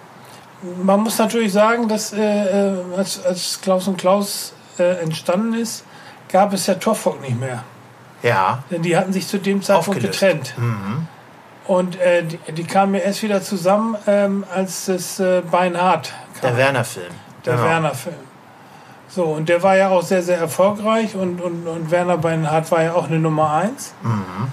man 0.82 1.00
muss 1.00 1.18
natürlich 1.18 1.52
sagen, 1.52 1.88
dass 1.88 2.12
äh, 2.12 2.20
äh 2.20 2.74
als, 2.96 3.24
als 3.24 3.60
Klaus 3.60 3.88
und 3.88 3.98
Klaus 3.98 4.52
äh, 4.78 5.02
entstanden 5.02 5.54
ist, 5.54 5.84
gab 6.30 6.52
es 6.52 6.66
ja 6.66 6.74
Torfolk 6.74 7.20
nicht 7.20 7.38
mehr. 7.38 7.62
Ja. 8.22 8.62
Denn 8.70 8.82
die 8.82 8.96
hatten 8.96 9.12
sich 9.12 9.26
zu 9.26 9.38
dem 9.38 9.62
Zeitpunkt 9.62 9.98
Aufgelöst. 9.98 10.20
getrennt. 10.20 10.54
Mhm. 10.56 11.06
Und 11.66 12.00
äh, 12.00 12.22
die, 12.22 12.38
die, 12.52 12.64
kamen 12.64 12.94
ja 12.94 13.00
erst 13.00 13.22
wieder 13.22 13.42
zusammen, 13.42 13.96
ähm, 14.06 14.44
als 14.54 14.86
das 14.86 15.18
äh, 15.18 15.42
Beinhard 15.50 16.12
kam. 16.40 16.50
Der 16.50 16.56
Werner-Film. 16.56 17.12
Der 17.44 17.54
genau. 17.54 17.66
Werner-Film. 17.66 18.16
So, 19.08 19.24
und 19.24 19.48
der 19.48 19.62
war 19.62 19.76
ja 19.76 19.88
auch 19.88 20.02
sehr, 20.02 20.22
sehr 20.22 20.38
erfolgreich 20.38 21.14
und, 21.14 21.40
und, 21.40 21.66
und 21.66 21.90
Werner 21.90 22.18
Beinhardt 22.18 22.70
war 22.70 22.82
ja 22.82 22.94
auch 22.94 23.06
eine 23.06 23.18
Nummer 23.18 23.52
eins. 23.52 23.94
Mhm. 24.02 24.52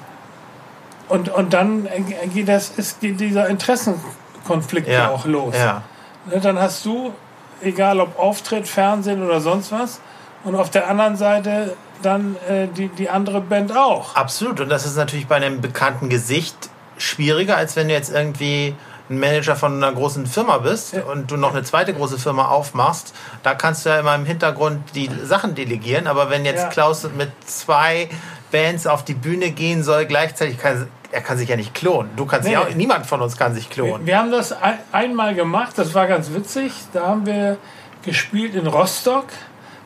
Und, 1.09 1.29
und 1.29 1.53
dann 1.53 1.87
geht, 2.33 2.47
das, 2.47 2.69
ist, 2.69 3.01
geht 3.01 3.19
dieser 3.19 3.47
Interessenkonflikt 3.49 4.87
ja, 4.87 4.93
ja 4.93 5.09
auch 5.09 5.25
los. 5.25 5.55
Ja. 5.57 5.83
Ne, 6.25 6.39
dann 6.39 6.59
hast 6.59 6.85
du, 6.85 7.13
egal 7.61 7.99
ob 7.99 8.17
Auftritt, 8.17 8.67
Fernsehen 8.67 9.23
oder 9.23 9.41
sonst 9.41 9.71
was, 9.71 9.99
und 10.43 10.55
auf 10.55 10.69
der 10.69 10.89
anderen 10.89 11.15
Seite 11.15 11.75
dann 12.01 12.35
äh, 12.49 12.67
die, 12.67 12.89
die 12.89 13.09
andere 13.09 13.41
Band 13.41 13.75
auch. 13.75 14.15
Absolut. 14.15 14.59
Und 14.59 14.69
das 14.69 14.85
ist 14.85 14.97
natürlich 14.97 15.27
bei 15.27 15.35
einem 15.35 15.61
bekannten 15.61 16.09
Gesicht 16.09 16.55
schwieriger, 16.97 17.55
als 17.55 17.75
wenn 17.75 17.87
du 17.87 17.93
jetzt 17.93 18.11
irgendwie 18.11 18.75
ein 19.09 19.19
Manager 19.19 19.55
von 19.55 19.81
einer 19.81 19.93
großen 19.93 20.25
Firma 20.25 20.57
bist 20.59 20.95
und 21.11 21.31
du 21.31 21.37
noch 21.37 21.51
eine 21.53 21.63
zweite 21.63 21.93
große 21.93 22.17
Firma 22.17 22.47
aufmachst. 22.47 23.13
Da 23.41 23.53
kannst 23.53 23.85
du 23.85 23.89
ja 23.89 23.99
immer 23.99 24.15
im 24.15 24.25
Hintergrund 24.25 24.95
die 24.95 25.09
Sachen 25.23 25.55
delegieren. 25.55 26.07
Aber 26.07 26.29
wenn 26.29 26.45
jetzt 26.45 26.63
ja. 26.63 26.69
Klaus 26.69 27.07
mit 27.17 27.31
zwei 27.45 28.09
Bands 28.51 28.87
auf 28.87 29.03
die 29.03 29.13
Bühne 29.13 29.51
gehen 29.51 29.83
soll, 29.83 30.05
gleichzeitig 30.05 30.57
kann 30.57 30.87
er 31.13 31.21
kann 31.21 31.37
sich 31.37 31.49
ja 31.49 31.55
nicht 31.55 31.73
klonen. 31.73 32.11
Du 32.15 32.25
kannst 32.25 32.47
nee. 32.47 32.53
ja 32.53 32.61
auch, 32.61 32.69
niemand 32.75 33.05
von 33.05 33.21
uns 33.21 33.37
kann 33.37 33.53
sich 33.53 33.69
klonen. 33.69 34.05
Wir, 34.05 34.13
wir 34.13 34.17
haben 34.17 34.31
das 34.31 34.51
ein, 34.51 34.79
einmal 34.91 35.35
gemacht, 35.35 35.77
das 35.77 35.93
war 35.93 36.07
ganz 36.07 36.33
witzig. 36.33 36.73
Da 36.91 37.07
haben 37.07 37.25
wir 37.25 37.57
gespielt 38.03 38.55
in 38.55 38.67
Rostock 38.67 39.27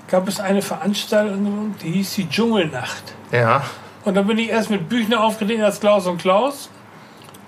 gab 0.08 0.28
es 0.28 0.40
eine 0.40 0.62
Veranstaltung, 0.62 1.76
die 1.82 1.92
hieß 1.92 2.16
die 2.16 2.30
Dschungelnacht. 2.30 3.04
Ja. 3.32 3.64
Und 4.06 4.16
da 4.16 4.22
bin 4.22 4.38
ich 4.38 4.50
erst 4.50 4.70
mit 4.70 4.88
Büchner 4.88 5.24
aufgetreten 5.24 5.64
als 5.64 5.80
Klaus 5.80 6.08
und 6.08 6.22
Klaus. 6.22 6.70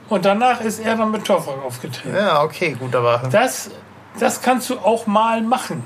Und 0.10 0.26
danach 0.26 0.62
ist 0.62 0.80
er 0.80 0.96
dann 0.96 1.12
mit 1.12 1.26
Torfrock 1.26 1.64
aufgetreten. 1.64 2.16
Ja, 2.16 2.44
okay, 2.44 2.76
gut, 2.78 2.96
aber. 2.96 3.30
Das, 3.32 3.72
das 4.20 4.42
kannst 4.42 4.70
du 4.70 4.80
auch 4.80 5.08
mal 5.08 5.42
machen. 5.42 5.84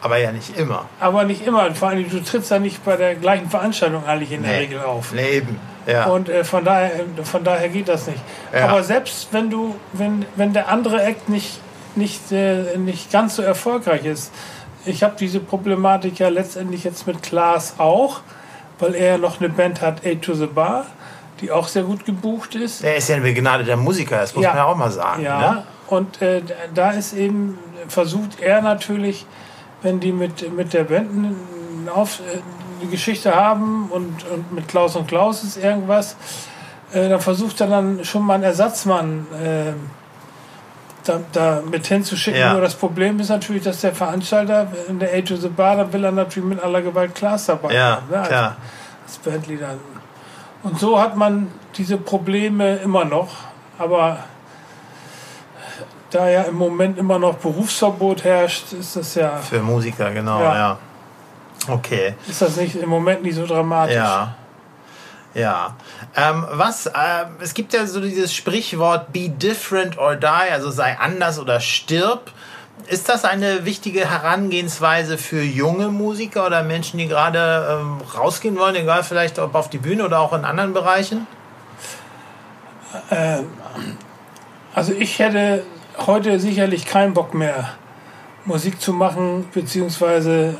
Aber 0.00 0.18
ja 0.18 0.32
nicht 0.32 0.56
immer. 0.58 0.86
Aber 0.98 1.24
nicht 1.24 1.46
immer. 1.46 1.72
Vor 1.74 1.90
allem, 1.90 2.10
du 2.10 2.22
trittst 2.22 2.50
ja 2.50 2.58
nicht 2.58 2.84
bei 2.84 2.96
der 2.96 3.14
gleichen 3.14 3.48
Veranstaltung 3.48 4.04
eigentlich 4.04 4.32
in 4.32 4.42
nee. 4.42 4.48
der 4.48 4.60
Regel 4.60 4.80
auf. 4.80 5.12
Nee, 5.12 5.30
eben. 5.30 5.60
Ja. 5.86 6.06
Und 6.06 6.28
äh, 6.28 6.44
von, 6.44 6.64
daher, 6.64 6.90
von 7.24 7.42
daher 7.44 7.68
geht 7.68 7.88
das 7.88 8.06
nicht. 8.06 8.20
Ja. 8.52 8.68
Aber 8.68 8.82
selbst 8.82 9.28
wenn 9.32 9.50
du, 9.50 9.74
wenn, 9.92 10.24
wenn 10.36 10.52
der 10.52 10.68
andere 10.68 11.02
Act 11.02 11.28
nicht, 11.28 11.60
nicht, 11.96 12.32
äh, 12.32 12.76
nicht 12.78 13.10
ganz 13.12 13.36
so 13.36 13.42
erfolgreich 13.42 14.04
ist, 14.04 14.32
ich 14.84 15.02
habe 15.02 15.14
diese 15.18 15.40
Problematik 15.40 16.18
ja 16.18 16.28
letztendlich 16.28 16.84
jetzt 16.84 17.06
mit 17.06 17.22
Klaas 17.22 17.74
auch, 17.78 18.20
weil 18.78 18.94
er 18.94 19.18
noch 19.18 19.40
eine 19.40 19.48
Band 19.48 19.80
hat, 19.80 20.04
A 20.04 20.14
to 20.16 20.34
the 20.34 20.46
Bar, 20.46 20.86
die 21.40 21.50
auch 21.52 21.68
sehr 21.68 21.84
gut 21.84 22.04
gebucht 22.04 22.54
ist. 22.54 22.82
Er 22.82 22.96
ist 22.96 23.08
ja 23.08 23.16
ein 23.16 23.22
begnadeter 23.22 23.76
Musiker, 23.76 24.18
das 24.18 24.34
muss 24.34 24.42
Ja. 24.44 24.50
man 24.50 24.58
ja 24.58 24.64
auch 24.64 24.76
mal 24.76 24.90
sagen. 24.90 25.22
Ja, 25.22 25.38
Ne? 25.52 25.62
und 25.88 26.22
äh, 26.22 26.42
da 26.74 26.90
ist 26.92 27.12
eben, 27.12 27.58
versucht 27.88 28.40
er 28.40 28.60
natürlich, 28.62 29.26
wenn 29.82 30.00
die 30.00 30.12
mit, 30.12 30.52
mit 30.56 30.72
der 30.72 30.84
Band 30.84 31.36
Auf, 31.94 32.20
eine 32.82 32.90
Geschichte 32.90 33.34
haben 33.34 33.88
und, 33.90 34.24
und 34.30 34.52
mit 34.52 34.68
Klaus 34.68 34.96
und 34.96 35.06
Klaus 35.08 35.42
ist 35.44 35.56
irgendwas, 35.56 36.16
äh, 36.92 37.08
dann 37.08 37.20
versucht 37.20 37.60
er 37.60 37.68
dann 37.68 38.04
schon 38.04 38.22
mal 38.24 38.34
einen 38.34 38.42
Ersatzmann 38.44 39.26
äh, 39.42 39.72
da, 41.04 41.20
da 41.32 41.62
mit 41.68 41.86
hinzuschicken. 41.86 42.40
Ja. 42.40 42.52
Nur 42.52 42.60
das 42.62 42.74
Problem 42.74 43.18
ist 43.20 43.28
natürlich, 43.30 43.62
dass 43.64 43.80
der 43.80 43.94
Veranstalter 43.94 44.68
in 44.88 44.98
der 44.98 45.12
A 45.14 45.20
to 45.22 45.36
the 45.36 45.48
Bar, 45.48 45.76
da 45.76 45.92
will 45.92 46.04
er 46.04 46.12
natürlich 46.12 46.48
mit 46.48 46.62
aller 46.62 46.82
Gewalt 46.82 47.14
Klaas 47.14 47.46
dabei 47.46 47.74
Ja, 47.74 47.96
haben, 47.96 48.10
ne, 48.10 48.18
als- 48.18 48.28
klar. 48.28 48.56
als 49.06 49.18
Bandleader. 49.18 49.74
Und 50.62 50.78
so 50.78 51.00
hat 51.00 51.16
man 51.16 51.48
diese 51.76 51.96
Probleme 51.96 52.76
immer 52.76 53.04
noch, 53.04 53.30
aber 53.78 54.18
da 56.10 56.28
ja 56.28 56.42
im 56.42 56.54
Moment 56.56 56.98
immer 56.98 57.18
noch 57.18 57.34
Berufsverbot 57.36 58.22
herrscht, 58.22 58.72
ist 58.74 58.94
das 58.96 59.14
ja 59.16 59.38
Für 59.38 59.60
Musiker, 59.60 60.10
genau, 60.12 60.40
ja. 60.40 60.54
Ja. 60.54 60.78
Okay. 61.68 62.14
ist 62.28 62.42
das 62.42 62.56
nicht 62.56 62.76
im 62.76 62.88
Moment 62.88 63.22
nicht 63.22 63.36
so 63.36 63.46
dramatisch. 63.46 63.96
Ja. 63.96 64.34
Ja. 65.34 65.76
Ähm, 66.14 66.46
was, 66.50 66.86
äh, 66.86 66.90
es 67.40 67.54
gibt 67.54 67.72
ja 67.72 67.86
so 67.86 68.00
dieses 68.00 68.34
Sprichwort 68.34 69.12
be 69.12 69.30
different 69.30 69.96
or 69.96 70.16
die, 70.16 70.26
also 70.26 70.70
sei 70.70 70.98
anders 70.98 71.38
oder 71.38 71.60
stirb. 71.60 72.30
Ist 72.88 73.08
das 73.08 73.24
eine 73.24 73.64
wichtige 73.64 74.10
Herangehensweise 74.10 75.16
für 75.16 75.42
junge 75.42 75.88
Musiker 75.88 76.46
oder 76.46 76.62
Menschen, 76.62 76.98
die 76.98 77.06
gerade 77.06 77.78
ähm, 77.80 78.00
rausgehen 78.14 78.58
wollen, 78.58 78.74
egal 78.74 79.04
vielleicht 79.04 79.38
ob 79.38 79.54
auf 79.54 79.70
die 79.70 79.78
Bühne 79.78 80.04
oder 80.04 80.20
auch 80.20 80.32
in 80.32 80.44
anderen 80.44 80.72
Bereichen? 80.72 81.26
Also 84.74 84.92
ich 84.92 85.18
hätte 85.18 85.64
heute 86.06 86.40
sicherlich 86.40 86.84
keinen 86.84 87.14
Bock 87.14 87.34
mehr, 87.34 87.70
Musik 88.44 88.80
zu 88.80 88.92
machen, 88.92 89.48
beziehungsweise 89.52 90.56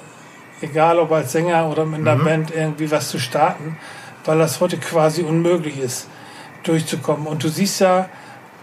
egal 0.63 0.99
ob 0.99 1.13
als 1.13 1.33
Sänger 1.33 1.69
oder 1.69 1.85
mit 1.85 2.01
einer 2.01 2.17
Band 2.23 2.51
irgendwie 2.55 2.91
was 2.91 3.09
zu 3.09 3.19
starten, 3.19 3.77
weil 4.25 4.39
das 4.39 4.61
heute 4.61 4.79
quasi 4.79 5.23
unmöglich 5.23 5.79
ist, 5.79 6.09
durchzukommen. 6.63 7.27
Und 7.27 7.43
du 7.45 7.49
siehst 7.49 7.81
ja 7.81 8.09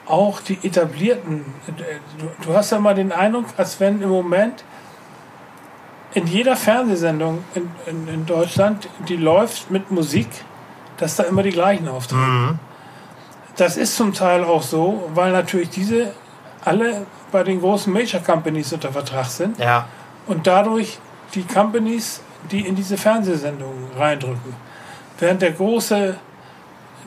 auch 0.07 0.39
die 0.41 0.57
etablierten, 0.63 1.45
du, 2.45 2.53
hast 2.53 2.71
ja 2.71 2.79
mal 2.79 2.95
den 2.95 3.12
Eindruck, 3.12 3.45
als 3.57 3.79
wenn 3.79 4.01
im 4.01 4.09
Moment 4.09 4.63
in 6.13 6.25
jeder 6.25 6.55
Fernsehsendung 6.55 7.43
in, 7.53 7.69
in, 7.85 8.07
in 8.07 8.25
Deutschland, 8.25 8.89
die 9.07 9.17
läuft 9.17 9.69
mit 9.69 9.91
Musik, 9.91 10.27
dass 10.97 11.15
da 11.17 11.23
immer 11.23 11.43
die 11.43 11.51
gleichen 11.51 11.88
auftreten. 11.88 12.59
Das 13.57 13.77
ist 13.77 13.95
zum 13.95 14.13
Teil 14.13 14.43
auch 14.43 14.63
so, 14.63 15.09
weil 15.13 15.31
natürlich 15.31 15.69
diese 15.69 16.13
alle 16.65 17.05
bei 17.31 17.43
den 17.43 17.59
großen 17.59 17.91
Major 17.93 18.21
Companies 18.21 18.73
unter 18.73 18.91
Vertrag 18.91 19.25
sind 19.25 19.59
Ja. 19.59 19.88
und 20.27 20.47
dadurch 20.47 20.97
die 21.35 21.43
Companies, 21.43 22.21
die 22.51 22.61
in 22.67 22.75
diese 22.75 22.97
Fernsehsendungen 22.97 23.87
reindrücken. 23.97 24.55
Während 25.19 25.41
der 25.41 25.51
große, 25.51 26.15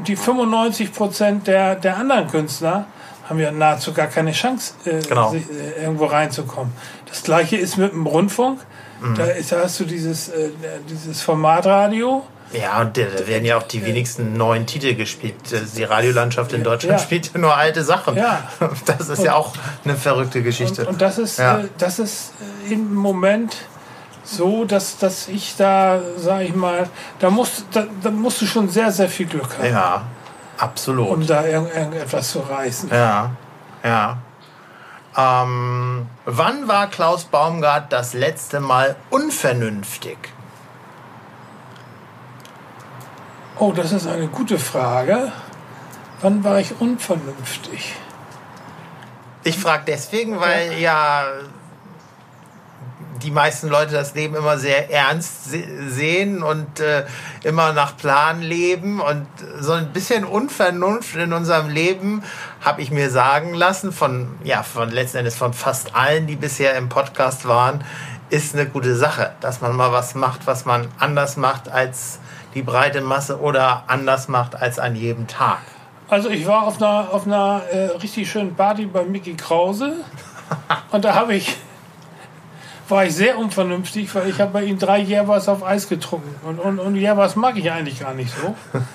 die 0.06 0.16
95 0.16 0.92
Prozent 0.92 1.46
der, 1.46 1.74
der 1.76 1.96
anderen 1.96 2.28
Künstler 2.28 2.86
haben 3.28 3.38
ja 3.38 3.50
nahezu 3.52 3.92
gar 3.92 4.08
keine 4.08 4.32
Chance, 4.32 4.74
äh, 4.84 5.00
Genau. 5.08 5.30
sich, 5.30 5.44
äh, 5.48 5.82
irgendwo 5.82 6.06
reinzukommen. 6.06 6.72
Das 7.08 7.22
gleiche 7.22 7.56
ist 7.56 7.76
mit 7.76 7.92
dem 7.92 8.06
Rundfunk. 8.06 8.60
Da, 9.16 9.24
ist, 9.24 9.50
da 9.50 9.62
hast 9.64 9.80
du 9.80 9.84
dieses, 9.84 10.28
äh, 10.28 10.50
dieses 10.88 11.22
Formatradio. 11.22 12.22
Ja, 12.52 12.80
und 12.82 12.96
da 12.96 13.02
da 13.02 13.26
werden 13.26 13.44
ja 13.44 13.56
auch 13.56 13.64
die 13.64 13.84
wenigsten 13.84 14.36
neuen 14.36 14.64
Titel 14.66 14.94
gespielt. 14.94 15.34
Die 15.76 15.82
Radiolandschaft 15.82 16.52
in 16.52 16.62
Deutschland 16.62 17.00
Ja. 17.00 17.04
spielt 17.04 17.32
ja 17.32 17.40
nur 17.40 17.56
alte 17.56 17.82
Sachen. 17.82 18.16
Ja. 18.16 18.48
Das 18.86 19.08
ist 19.08 19.24
ja 19.24 19.34
auch 19.34 19.54
eine 19.84 19.96
verrückte 19.96 20.42
Geschichte. 20.42 20.82
Und, 20.82 20.88
und 20.94 21.02
das 21.02 21.18
ist, 21.18 21.38
Ja. 21.40 21.60
äh, 21.60 21.68
das 21.78 21.98
ist 21.98 22.32
äh, 22.68 22.74
im 22.74 22.94
Moment 22.94 23.56
so, 24.24 24.64
dass, 24.64 24.98
dass 24.98 25.28
ich 25.28 25.56
da, 25.56 26.00
sage 26.16 26.44
ich 26.44 26.54
mal, 26.54 26.88
da 27.18 27.30
musst, 27.30 27.66
da, 27.72 27.86
da 28.02 28.10
musst 28.10 28.40
du 28.40 28.46
schon 28.46 28.68
sehr, 28.68 28.92
sehr 28.92 29.08
viel 29.08 29.26
Glück 29.26 29.58
haben, 29.58 29.70
ja, 29.70 30.02
absolut. 30.58 31.08
um 31.08 31.26
da 31.26 31.44
irgend, 31.44 31.74
irgendetwas 31.74 32.30
zu 32.30 32.40
reißen. 32.40 32.90
Ja, 32.90 33.30
ja. 33.82 34.18
Ähm, 35.16 36.06
wann 36.24 36.68
war 36.68 36.86
Klaus 36.86 37.24
Baumgart 37.24 37.92
das 37.92 38.14
letzte 38.14 38.60
Mal 38.60 38.96
unvernünftig? 39.10 40.16
Oh, 43.58 43.72
das 43.72 43.92
ist 43.92 44.06
eine 44.06 44.28
gute 44.28 44.58
Frage. 44.58 45.30
Wann 46.22 46.42
war 46.44 46.58
ich 46.58 46.80
unvernünftig? 46.80 47.96
Ich 49.44 49.58
frage 49.58 49.84
deswegen, 49.86 50.40
weil 50.40 50.78
ja 50.78 51.24
die 53.22 53.30
meisten 53.30 53.68
Leute 53.68 53.92
das 53.92 54.14
Leben 54.14 54.34
immer 54.34 54.58
sehr 54.58 54.90
ernst 54.90 55.50
se 55.50 55.62
sehen 55.88 56.42
und 56.42 56.80
äh, 56.80 57.04
immer 57.44 57.72
nach 57.72 57.96
Plan 57.96 58.42
leben 58.42 59.00
und 59.00 59.26
so 59.60 59.72
ein 59.72 59.92
bisschen 59.92 60.24
Unvernunft 60.24 61.16
in 61.16 61.32
unserem 61.32 61.68
Leben 61.68 62.22
habe 62.60 62.82
ich 62.82 62.90
mir 62.90 63.10
sagen 63.10 63.54
lassen 63.54 63.92
von 63.92 64.28
ja 64.44 64.62
von 64.62 64.90
letzten 64.90 65.18
Endes 65.18 65.36
von 65.36 65.52
fast 65.52 65.94
allen, 65.94 66.26
die 66.26 66.36
bisher 66.36 66.74
im 66.74 66.88
Podcast 66.88 67.46
waren, 67.46 67.84
ist 68.30 68.54
eine 68.54 68.66
gute 68.66 68.96
Sache, 68.96 69.32
dass 69.40 69.60
man 69.60 69.76
mal 69.76 69.92
was 69.92 70.14
macht, 70.14 70.46
was 70.46 70.64
man 70.64 70.88
anders 70.98 71.36
macht 71.36 71.68
als 71.68 72.18
die 72.54 72.62
breite 72.62 73.00
Masse 73.00 73.40
oder 73.40 73.84
anders 73.86 74.28
macht 74.28 74.54
als 74.54 74.78
an 74.78 74.96
jedem 74.96 75.26
Tag. 75.26 75.58
Also 76.08 76.28
ich 76.28 76.46
war 76.46 76.64
auf 76.64 76.76
einer, 76.76 77.08
auf 77.12 77.26
einer 77.26 77.62
äh, 77.70 77.96
richtig 77.96 78.30
schönen 78.30 78.54
Party 78.54 78.86
bei 78.86 79.02
Mickey 79.04 79.34
Krause 79.34 79.94
und 80.90 81.04
da 81.04 81.14
habe 81.14 81.34
ich 81.34 81.56
war 82.88 83.04
ich 83.04 83.14
sehr 83.14 83.38
unvernünftig, 83.38 84.14
weil 84.14 84.28
ich 84.28 84.40
habe 84.40 84.52
bei 84.52 84.64
ihm 84.64 84.78
drei 84.78 84.98
Järbers 85.00 85.48
auf 85.48 85.64
Eis 85.64 85.88
getrunken 85.88 86.34
und, 86.46 86.58
und, 86.58 86.78
und 86.78 86.96
Järbers 86.96 87.36
mag 87.36 87.56
ich 87.56 87.70
eigentlich 87.70 88.00
gar 88.00 88.14
nicht 88.14 88.32
so. 88.34 88.54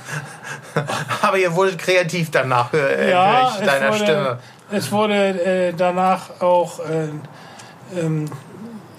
Aber 1.21 1.38
ihr 1.38 1.56
wurdet 1.56 1.80
kreativ 1.80 2.30
danach, 2.32 2.71
höre 2.71 2.89
äh, 2.89 3.13
höre 3.13 3.52
ich 3.60 3.65
deiner 3.65 3.89
es 3.89 3.93
wurde, 3.93 4.04
Stimme. 4.04 4.39
Es 4.71 4.91
wurde 4.91 5.15
äh, 5.15 5.73
danach 5.76 6.41
auch 6.41 6.80
äh, 6.80 8.00
ähm, 8.00 8.26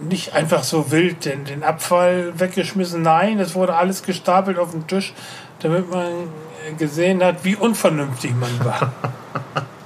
nicht 0.01 0.35
einfach 0.35 0.62
so 0.62 0.90
wild 0.90 1.24
den, 1.24 1.44
den 1.44 1.62
Abfall 1.62 2.33
weggeschmissen. 2.38 3.03
Nein, 3.03 3.38
es 3.40 3.55
wurde 3.55 3.74
alles 3.74 4.03
gestapelt 4.03 4.59
auf 4.59 4.70
den 4.70 4.87
Tisch, 4.87 5.12
damit 5.61 5.90
man 5.90 6.07
äh, 6.07 6.72
gesehen 6.77 7.22
hat, 7.22 7.44
wie 7.44 7.57
unvernünftig 7.57 8.33
man 8.35 8.64
war. 8.64 8.92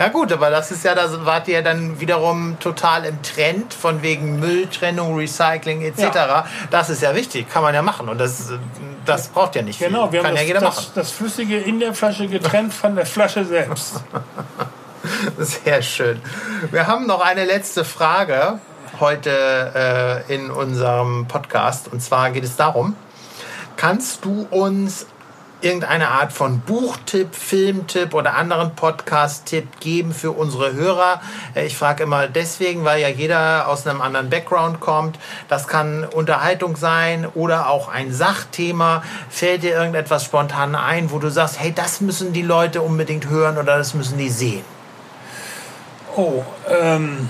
Ja 0.00 0.08
gut, 0.08 0.32
aber 0.32 0.48
das 0.48 0.70
ist 0.70 0.82
ja, 0.82 0.94
da 0.94 1.26
wart 1.26 1.46
ihr 1.46 1.60
dann 1.60 2.00
wiederum 2.00 2.58
total 2.58 3.04
im 3.04 3.20
Trend 3.20 3.74
von 3.74 4.00
wegen 4.00 4.40
Mülltrennung, 4.40 5.14
Recycling 5.14 5.82
etc. 5.82 6.00
Ja. 6.14 6.46
Das 6.70 6.88
ist 6.88 7.02
ja 7.02 7.14
wichtig, 7.14 7.50
kann 7.50 7.62
man 7.62 7.74
ja 7.74 7.82
machen 7.82 8.08
und 8.08 8.16
das, 8.16 8.50
das 9.04 9.28
braucht 9.28 9.56
ja 9.56 9.60
nicht 9.60 9.76
viel. 9.76 9.88
Genau, 9.88 10.10
wir 10.10 10.22
kann 10.22 10.30
haben 10.30 10.36
ja 10.36 10.40
das, 10.40 10.48
jeder 10.48 10.60
machen. 10.62 10.84
das, 10.86 10.94
das 10.94 11.10
Flüssige 11.10 11.58
in 11.58 11.80
der 11.80 11.92
Flasche 11.92 12.28
getrennt 12.28 12.72
von 12.72 12.96
der 12.96 13.04
Flasche 13.04 13.44
selbst. 13.44 14.02
Sehr 15.38 15.82
schön. 15.82 16.22
Wir 16.70 16.86
haben 16.86 17.06
noch 17.06 17.20
eine 17.20 17.44
letzte 17.44 17.84
Frage 17.84 18.58
heute 19.00 20.24
äh, 20.30 20.34
in 20.34 20.50
unserem 20.50 21.26
Podcast 21.28 21.92
und 21.92 22.00
zwar 22.00 22.30
geht 22.30 22.44
es 22.44 22.56
darum, 22.56 22.96
kannst 23.76 24.24
du 24.24 24.46
uns 24.50 25.04
irgendeine 25.62 26.08
Art 26.08 26.32
von 26.32 26.60
Buchtipp, 26.60 27.34
Filmtipp 27.34 28.14
oder 28.14 28.34
anderen 28.34 28.74
Podcast-Tipp 28.74 29.80
geben 29.80 30.12
für 30.12 30.32
unsere 30.32 30.72
Hörer? 30.72 31.20
Äh, 31.54 31.66
Ich 31.66 31.76
frage 31.76 32.02
immer 32.04 32.26
deswegen, 32.26 32.84
weil 32.84 33.00
ja 33.00 33.08
jeder 33.08 33.68
aus 33.68 33.86
einem 33.86 34.00
anderen 34.00 34.30
Background 34.30 34.80
kommt. 34.80 35.18
Das 35.48 35.68
kann 35.68 36.04
Unterhaltung 36.04 36.76
sein 36.76 37.26
oder 37.34 37.68
auch 37.68 37.88
ein 37.88 38.12
Sachthema. 38.12 39.02
Fällt 39.28 39.62
dir 39.62 39.74
irgendetwas 39.74 40.24
spontan 40.24 40.74
ein, 40.74 41.10
wo 41.10 41.18
du 41.18 41.30
sagst, 41.30 41.60
hey, 41.60 41.72
das 41.72 42.00
müssen 42.00 42.32
die 42.32 42.42
Leute 42.42 42.82
unbedingt 42.82 43.28
hören 43.28 43.58
oder 43.58 43.76
das 43.78 43.94
müssen 43.94 44.18
die 44.18 44.30
sehen? 44.30 44.64
Oh, 46.16 46.42
ähm, 46.68 47.28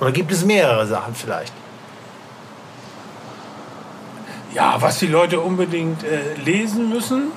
Oder 0.00 0.12
gibt 0.12 0.32
es 0.32 0.44
mehrere 0.44 0.86
Sachen 0.86 1.14
vielleicht? 1.14 1.52
Ja, 4.54 4.76
was 4.80 4.98
die 4.98 5.06
Leute 5.06 5.40
unbedingt 5.40 6.02
äh, 6.04 6.34
lesen 6.44 6.88
müssen, 6.88 7.30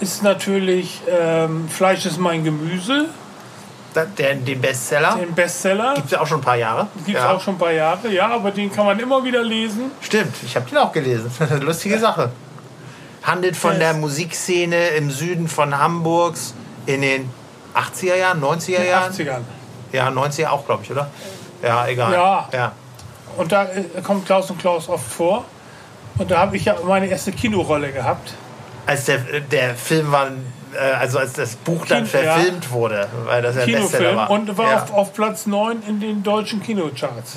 ist 0.00 0.22
natürlich 0.22 1.00
ähm, 1.08 1.68
Fleisch 1.68 2.06
ist 2.06 2.18
mein 2.18 2.42
Gemüse, 2.44 3.06
Da- 3.94 4.04
Der, 4.04 4.34
den 4.34 4.60
Bestseller. 4.60 5.16
den 5.20 5.34
Bestseller. 5.34 5.94
Gibt 5.94 6.06
es 6.06 6.12
ja 6.12 6.20
auch 6.20 6.26
schon 6.26 6.38
ein 6.40 6.44
paar 6.44 6.56
Jahre. 6.56 6.86
Gibt 7.04 7.18
es 7.18 7.24
auch 7.24 7.40
schon 7.40 7.54
ein 7.54 7.58
paar 7.58 7.72
Jahre, 7.72 8.08
ja, 8.12 8.28
aber 8.28 8.50
den 8.50 8.72
kann 8.72 8.86
man 8.86 8.98
immer 8.98 9.22
wieder 9.24 9.42
lesen. 9.42 9.90
Stimmt, 10.00 10.34
ich 10.44 10.54
habe 10.56 10.68
den 10.70 10.78
auch 10.78 10.92
gelesen. 10.92 11.30
Lustige 11.60 11.98
Sache. 11.98 12.30
Handelt 13.22 13.56
von 13.56 13.72
Yes. 13.72 13.80
der 13.80 13.94
Musikszene 13.94 14.88
im 14.90 15.10
Süden 15.10 15.46
von 15.48 15.76
Hamburgs 15.78 16.54
in 16.86 17.02
den 17.02 17.28
80er 17.74 18.14
Jahren, 18.16 18.42
90er 18.42 18.68
In 18.68 18.74
den 18.82 18.86
Jahren. 18.90 19.12
80ern. 19.12 19.40
Ja, 19.92 20.08
90er 20.08 20.48
auch, 20.48 20.64
glaube 20.64 20.82
ich, 20.84 20.90
oder? 20.90 21.10
Ja, 21.62 21.86
egal. 21.86 22.12
Ja. 22.14 22.48
ja. 22.52 22.72
Und 23.36 23.52
da 23.52 23.64
äh, 23.64 24.00
kommt 24.02 24.24
Klaus 24.24 24.50
und 24.50 24.58
Klaus 24.58 24.88
oft 24.88 25.04
vor. 25.06 25.44
Und 26.18 26.30
da 26.30 26.38
habe 26.38 26.56
ich 26.56 26.64
ja 26.66 26.76
meine 26.86 27.06
erste 27.06 27.32
Kinorolle 27.32 27.92
gehabt. 27.92 28.34
als 28.86 29.04
der, 29.06 29.18
der 29.50 29.74
Film 29.74 30.10
war, 30.12 30.26
äh, 30.74 30.78
also 30.98 31.18
als 31.18 31.32
das 31.34 31.56
Buch 31.56 31.86
dann 31.86 32.04
Kino- 32.04 32.22
ja. 32.24 32.34
verfilmt 32.34 32.70
wurde, 32.72 33.08
weil 33.24 33.40
das 33.42 33.56
ja 33.56 33.64
Bestseller 33.64 33.88
Kinofilm 34.10 34.16
war. 34.16 34.30
und 34.30 34.58
war 34.58 34.70
ja. 34.70 34.82
auf, 34.82 34.92
auf 34.92 35.12
Platz 35.14 35.46
9 35.46 35.82
in 35.88 36.00
den 36.00 36.22
deutschen 36.22 36.62
Kinocharts. 36.62 37.36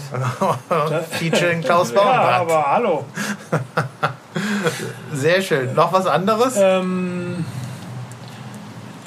Featuring 1.11 1.61
Klaus 1.61 1.91
Ja, 1.91 1.95
Baumgart. 2.01 2.41
aber 2.41 2.65
hallo. 2.71 3.05
Sehr 5.13 5.41
schön. 5.41 5.73
Noch 5.75 5.93
was 5.93 6.07
anderes? 6.07 6.55
Ähm, 6.57 7.45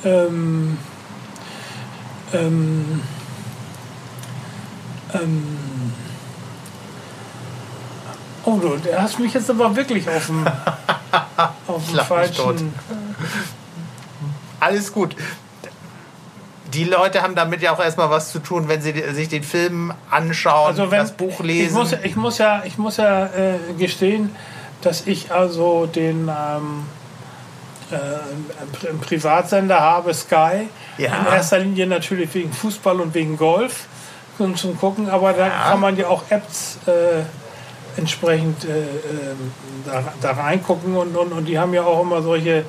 ähm, 0.04 0.78
ähm, 2.32 3.00
ähm, 5.14 5.58
oh, 8.46 8.58
du 8.58 8.78
hast 8.98 9.18
mich 9.18 9.34
jetzt 9.34 9.50
aber 9.50 9.74
wirklich 9.76 10.08
auf 10.08 10.26
dem, 10.26 10.46
auf 11.66 12.06
falschen. 12.06 12.74
Alles 14.60 14.92
gut. 14.92 15.14
Die 16.72 16.84
Leute 16.84 17.22
haben 17.22 17.34
damit 17.34 17.62
ja 17.62 17.72
auch 17.72 17.80
erstmal 17.80 18.10
was 18.10 18.32
zu 18.32 18.38
tun, 18.38 18.68
wenn 18.68 18.82
sie 18.82 18.92
sich 19.12 19.28
den 19.28 19.42
Film 19.42 19.92
anschauen, 20.10 20.68
Also 20.68 20.90
wenn, 20.90 20.98
das 20.98 21.12
Buch 21.12 21.40
Ich 21.40 21.46
lesen. 21.46 21.74
muss, 21.74 21.92
ich 21.92 22.16
muss 22.16 22.38
ja, 22.38 22.62
ich 22.64 22.78
muss 22.78 22.96
ja 22.96 23.26
äh, 23.26 23.58
gestehen, 23.78 24.34
dass 24.82 25.06
ich 25.06 25.30
also 25.32 25.86
den 25.86 26.28
ähm, 26.28 26.86
äh, 27.90 29.06
Privatsender 29.06 29.80
habe, 29.80 30.12
Sky. 30.12 30.68
Ja. 30.98 31.18
In 31.18 31.26
erster 31.26 31.58
Linie 31.58 31.86
natürlich 31.86 32.34
wegen 32.34 32.52
Fußball 32.52 33.00
und 33.00 33.14
wegen 33.14 33.36
Golf 33.36 33.86
zum 34.36 34.78
Gucken, 34.78 35.08
aber 35.08 35.32
da 35.32 35.48
kann 35.48 35.80
man 35.80 35.96
ja 35.96 36.08
auch 36.08 36.24
Apps 36.28 36.78
äh, 36.86 37.22
entsprechend 37.96 38.64
äh, 38.64 38.68
ähm, 38.68 39.52
da, 39.84 40.02
da 40.20 40.32
reingucken 40.32 40.96
und, 40.96 41.16
und, 41.16 41.32
und 41.32 41.44
die 41.46 41.58
haben 41.58 41.74
ja 41.74 41.84
auch 41.84 42.02
immer 42.02 42.22
solche 42.22 42.64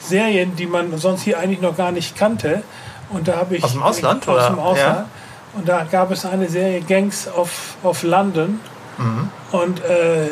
Serien, 0.00 0.56
die 0.56 0.66
man 0.66 0.96
sonst 0.98 1.22
hier 1.22 1.38
eigentlich 1.38 1.60
noch 1.60 1.76
gar 1.76 1.92
nicht 1.92 2.16
kannte. 2.16 2.62
Und 3.10 3.28
da 3.28 3.36
habe 3.36 3.56
ich 3.56 3.64
Aus 3.64 3.72
dem 3.72 3.82
Ausland, 3.82 4.26
aus 4.28 4.46
dem 4.46 4.58
Ausland. 4.58 4.98
Ja. 4.98 5.06
Und 5.54 5.68
da 5.68 5.86
gab 5.90 6.10
es 6.10 6.24
eine 6.24 6.48
Serie 6.48 6.80
Gangs 6.80 7.28
of, 7.28 7.76
of 7.82 8.02
London. 8.02 8.60
Mhm. 8.98 9.28
Und 9.52 9.84
äh, 9.84 10.28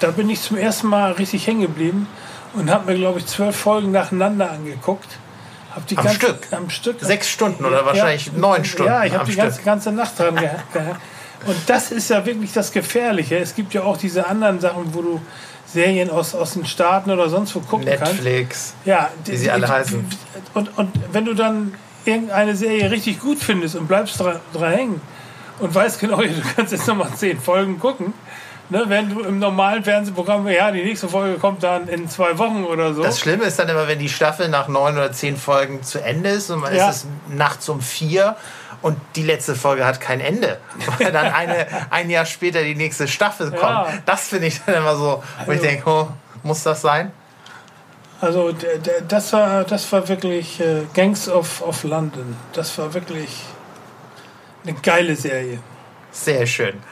da 0.00 0.10
bin 0.10 0.30
ich 0.30 0.40
zum 0.40 0.56
ersten 0.56 0.88
Mal 0.88 1.12
richtig 1.12 1.46
hängen 1.46 1.62
geblieben 1.62 2.08
und 2.54 2.70
habe 2.70 2.92
mir, 2.92 2.98
glaube 2.98 3.18
ich, 3.18 3.26
zwölf 3.26 3.56
Folgen 3.56 3.92
nacheinander 3.92 4.50
angeguckt. 4.50 5.18
Hab 5.74 5.86
die 5.86 5.98
Am 5.98 6.04
ganze, 6.04 6.18
Stück? 6.18 6.38
Am 6.52 6.70
Stück. 6.70 6.96
Sechs 7.00 7.28
Stunden 7.28 7.64
oder 7.64 7.84
wahrscheinlich 7.84 8.32
neun 8.32 8.64
Stunden 8.64 8.90
Ja, 8.90 9.04
ich 9.04 9.12
habe 9.12 9.30
die 9.30 9.36
ganze, 9.36 9.62
ganze 9.62 9.92
Nacht 9.92 10.18
dran 10.18 10.36
gehangen. 10.36 10.96
Und 11.44 11.56
das 11.66 11.92
ist 11.92 12.10
ja 12.10 12.24
wirklich 12.24 12.52
das 12.52 12.72
Gefährliche. 12.72 13.36
Es 13.38 13.54
gibt 13.54 13.74
ja 13.74 13.82
auch 13.82 13.96
diese 13.96 14.26
anderen 14.26 14.60
Sachen, 14.60 14.94
wo 14.94 15.02
du 15.02 15.20
Serien 15.66 16.10
aus, 16.10 16.34
aus 16.34 16.54
den 16.54 16.64
Staaten 16.64 17.10
oder 17.10 17.28
sonst 17.28 17.54
wo 17.54 17.60
gucken 17.60 17.86
kannst. 17.86 18.14
Netflix. 18.14 18.74
Ja, 18.84 19.10
Wie 19.24 19.36
sie 19.36 19.50
alle 19.50 19.68
heißen. 19.68 20.04
Und, 20.54 20.78
und 20.78 20.90
wenn 21.12 21.24
du 21.24 21.34
dann 21.34 21.74
irgendeine 22.04 22.54
Serie 22.56 22.90
richtig 22.90 23.20
gut 23.20 23.38
findest 23.38 23.76
und 23.76 23.88
bleibst 23.88 24.18
dran, 24.20 24.40
dran 24.52 24.72
hängen 24.72 25.00
und 25.58 25.74
weißt 25.74 26.00
genau, 26.00 26.16
du 26.22 26.28
kannst 26.54 26.72
jetzt 26.72 26.86
nochmal 26.86 27.10
zehn 27.16 27.38
Folgen 27.40 27.78
gucken, 27.80 28.14
ne, 28.70 28.84
wenn 28.86 29.10
du 29.10 29.20
im 29.20 29.38
normalen 29.40 29.82
Fernsehprogramm, 29.82 30.46
ja, 30.48 30.70
die 30.70 30.84
nächste 30.84 31.08
Folge 31.08 31.38
kommt 31.38 31.62
dann 31.64 31.88
in 31.88 32.08
zwei 32.08 32.38
Wochen 32.38 32.64
oder 32.64 32.94
so. 32.94 33.02
Das 33.02 33.18
Schlimme 33.18 33.44
ist 33.44 33.58
dann 33.58 33.68
immer, 33.68 33.88
wenn 33.88 33.98
die 33.98 34.08
Staffel 34.08 34.48
nach 34.48 34.68
neun 34.68 34.94
oder 34.94 35.12
zehn 35.12 35.36
Folgen 35.36 35.82
zu 35.82 36.00
Ende 36.02 36.30
ist 36.30 36.48
und 36.50 36.60
man 36.60 36.74
Ja. 36.74 36.88
ist 36.88 36.96
es 36.96 37.06
nachts 37.28 37.68
um 37.68 37.80
vier 37.80 38.36
und 38.82 38.98
die 39.16 39.22
letzte 39.22 39.54
Folge 39.54 39.84
hat 39.86 40.00
kein 40.00 40.20
Ende. 40.20 40.58
Weil 40.98 41.12
dann 41.12 41.32
eine, 41.32 41.66
ein 41.90 42.10
Jahr 42.10 42.26
später 42.26 42.62
die 42.62 42.74
nächste 42.74 43.08
Staffel 43.08 43.50
kommt. 43.50 43.62
Ja. 43.62 43.88
Das 44.06 44.28
finde 44.28 44.46
ich 44.48 44.60
dann 44.64 44.76
immer 44.76 44.96
so, 44.96 45.22
wo 45.44 45.52
ich 45.52 45.58
Also- 45.58 45.62
denke, 45.62 45.90
oh, 45.90 46.08
muss 46.42 46.62
das 46.62 46.80
sein? 46.82 47.12
Also 48.20 48.54
das 49.08 49.32
war, 49.34 49.64
das 49.64 49.92
war 49.92 50.08
wirklich 50.08 50.58
äh, 50.60 50.82
Gangs 50.94 51.28
of, 51.28 51.60
of 51.60 51.84
London. 51.84 52.36
Das 52.54 52.78
war 52.78 52.94
wirklich 52.94 53.42
eine 54.64 54.72
geile 54.74 55.14
Serie. 55.16 55.58
Sehr 56.12 56.46
schön. 56.46 56.82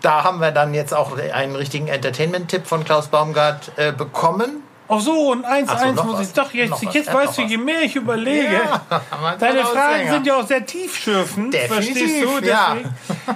Da 0.00 0.24
haben 0.24 0.40
wir 0.40 0.50
dann 0.50 0.74
jetzt 0.74 0.92
auch 0.92 1.16
einen 1.16 1.54
richtigen 1.54 1.86
Entertainment-Tipp 1.86 2.66
von 2.66 2.82
Klaus 2.84 3.06
Baumgart 3.08 3.70
äh, 3.76 3.92
bekommen. 3.92 4.61
Ach 4.94 5.00
so, 5.00 5.30
und 5.32 5.44
eins, 5.44 5.68
Ach 5.70 5.78
so, 5.78 5.84
eins 5.86 5.96
noch 5.96 6.04
muss 6.04 6.18
was. 6.18 6.26
ich 6.28 6.32
doch 6.34 6.52
jetzt, 6.52 6.70
Noch 6.70 6.84
was. 6.84 6.94
jetzt 6.94 7.06
Ja, 7.06 7.14
weißt 7.14 7.38
du, 7.38 7.42
je 7.42 7.56
was. 7.58 7.64
mehr 7.64 7.82
ich 7.82 7.96
überlege, 7.96 8.60
man 9.22 9.38
Deine 9.38 9.64
Fragen 9.64 10.10
sind 10.10 10.26
ja 10.26 10.36
auch 10.36 10.46
sehr 10.46 10.64
tiefschürfend, 10.66 11.54
Definitiv, 11.54 11.96
verstehst 11.96 12.24
du? 12.42 12.46
ja. 12.48 12.76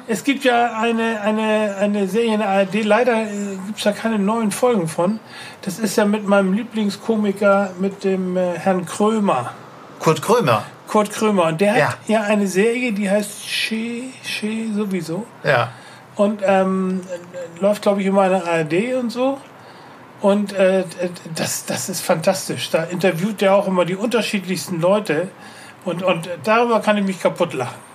Es 0.07 0.23
gibt 0.25 0.45
ja 0.45 0.79
eine, 0.79 1.21
eine, 1.21 1.77
eine 1.81 2.09
Serie 2.09 2.35
in 2.35 2.41
der 2.41 2.49
ARD, 2.49 2.85
leider 2.85 3.25
gibt 3.67 3.79
es 3.79 3.85
da 3.85 3.93
keine 3.93 4.19
neuen 4.19 4.51
Folgen 4.51 4.87
von. 4.89 5.19
Das 5.63 5.79
ist 5.79 5.97
ja 5.97 6.05
mit 6.05 6.27
meinem 6.27 6.53
Lieblingskomiker, 6.53 7.71
mit 7.79 8.05
dem 8.05 8.37
äh, 8.37 8.59
Herrn 8.59 8.85
Krömer, 8.87 9.53
Kurt 9.99 10.23
Krömer. 10.23 10.63
Kurt 10.89 11.11
Krömer. 11.11 11.47
Und 11.47 11.61
der 11.61 11.77
Ja. 11.77 11.89
hat 11.89 11.99
ja 12.07 12.23
eine 12.23 12.47
Serie, 12.47 12.93
die 12.93 13.11
heißt 13.11 13.45
She, 13.45 14.13
She 14.23 14.71
sowieso. 14.75 15.27
Ja. 15.43 15.71
Und 16.15 16.43
ähm, 16.45 17.01
äh, 17.13 17.61
läuft, 17.61 17.83
glaube 17.83 18.01
ich, 18.01 18.07
immer 18.07 18.25
in 18.27 18.31
der 18.31 18.47
ARD 18.47 18.95
und 19.01 19.11
so. 19.11 19.39
Und 20.21 20.53
äh, 20.55 20.85
das, 21.35 21.67
das 21.67 21.89
ist 21.89 22.01
fantastisch. 22.01 22.71
Da 22.71 22.85
interviewt 22.85 23.43
er 23.43 23.55
auch 23.55 23.67
immer 23.67 23.85
die 23.85 23.97
unterschiedlichsten 23.97 24.81
Leute. 24.81 25.29
Und, 25.85 26.03
und 26.03 26.29
darüber 26.43 26.81
kann 26.81 26.97
ich 26.97 27.05
mich 27.05 27.21
kaputt 27.21 27.53
lachen. 27.53 27.87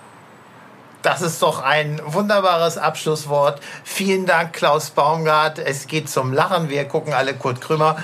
Das 1.02 1.24
ist 1.24 1.42
doch 1.42 1.64
ein 1.64 2.00
wunderbares 2.06 2.78
Abschlusswort. 2.78 3.60
Vielen 3.84 4.28
Dank, 4.28 4.54
Klaus 4.54 4.92
Baumgart. 4.92 5.58
Es 5.58 5.88
geht 5.88 6.10
zum 6.10 6.32
Lachen. 6.32 6.70
Wir 6.70 6.86
gucken 6.86 7.14
alle 7.14 7.34
Kurt 7.34 7.60
Krömer. 7.60 7.98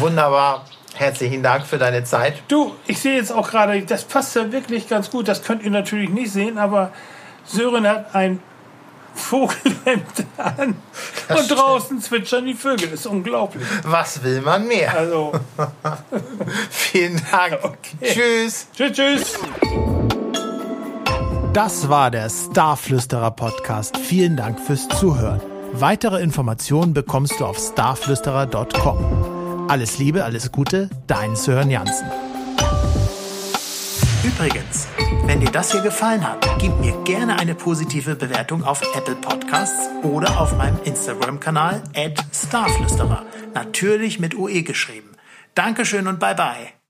Wunderbar. 0.00 0.66
Herzlichen 0.94 1.42
Dank 1.42 1.66
für 1.66 1.78
deine 1.78 2.04
Zeit. 2.04 2.34
Du, 2.48 2.74
ich 2.86 3.00
sehe 3.00 3.16
jetzt 3.16 3.32
auch 3.32 3.50
gerade, 3.50 3.80
das 3.82 4.04
passt 4.04 4.36
ja 4.36 4.52
wirklich 4.52 4.86
ganz 4.88 5.10
gut. 5.10 5.26
Das 5.28 5.42
könnt 5.42 5.62
ihr 5.62 5.70
natürlich 5.70 6.10
nicht 6.10 6.30
sehen, 6.30 6.58
aber 6.58 6.92
Sören 7.44 7.88
hat 7.88 8.14
ein 8.14 8.42
Vogelhemd 9.14 10.26
an 10.36 10.76
und 11.28 11.50
draußen 11.50 12.00
zwitschern 12.00 12.46
die 12.46 12.54
Vögel. 12.54 12.88
Das 12.88 13.00
ist 13.00 13.06
unglaublich. 13.06 13.66
Was 13.84 14.22
will 14.22 14.40
man 14.42 14.66
mehr? 14.66 14.96
Also, 14.96 15.32
Vielen 16.70 17.20
Dank. 17.30 17.58
Okay. 17.62 18.12
Tschüss. 18.12 18.66
tschüss, 18.74 18.92
tschüss. 18.92 19.38
Das 21.52 21.88
war 21.88 22.10
der 22.10 22.30
Starflüsterer 22.30 23.30
Podcast. 23.30 23.96
Vielen 23.98 24.36
Dank 24.36 24.58
fürs 24.58 24.88
Zuhören. 24.88 25.40
Weitere 25.74 26.22
Informationen 26.22 26.94
bekommst 26.94 27.38
du 27.40 27.46
auf 27.46 27.58
starflüsterer.com. 27.58 29.66
Alles 29.68 29.98
Liebe, 29.98 30.24
alles 30.24 30.50
Gute, 30.52 30.90
dein 31.06 31.36
Sören 31.36 31.70
Jansen. 31.70 32.06
Übrigens, 34.24 34.86
wenn 35.24 35.40
dir 35.40 35.50
das 35.50 35.72
hier 35.72 35.80
gefallen 35.80 36.26
hat, 36.26 36.46
gib 36.60 36.78
mir 36.78 36.92
gerne 37.02 37.40
eine 37.40 37.56
positive 37.56 38.14
Bewertung 38.14 38.62
auf 38.62 38.80
Apple 38.96 39.16
Podcasts 39.16 39.88
oder 40.04 40.40
auf 40.40 40.56
meinem 40.56 40.80
Instagram-Kanal 40.84 41.82
@starflüsterer. 42.32 43.26
Natürlich 43.52 44.20
mit 44.20 44.36
UE 44.36 44.62
geschrieben. 44.62 45.10
Dankeschön 45.56 46.06
und 46.06 46.20
bye 46.20 46.36
bye. 46.36 46.72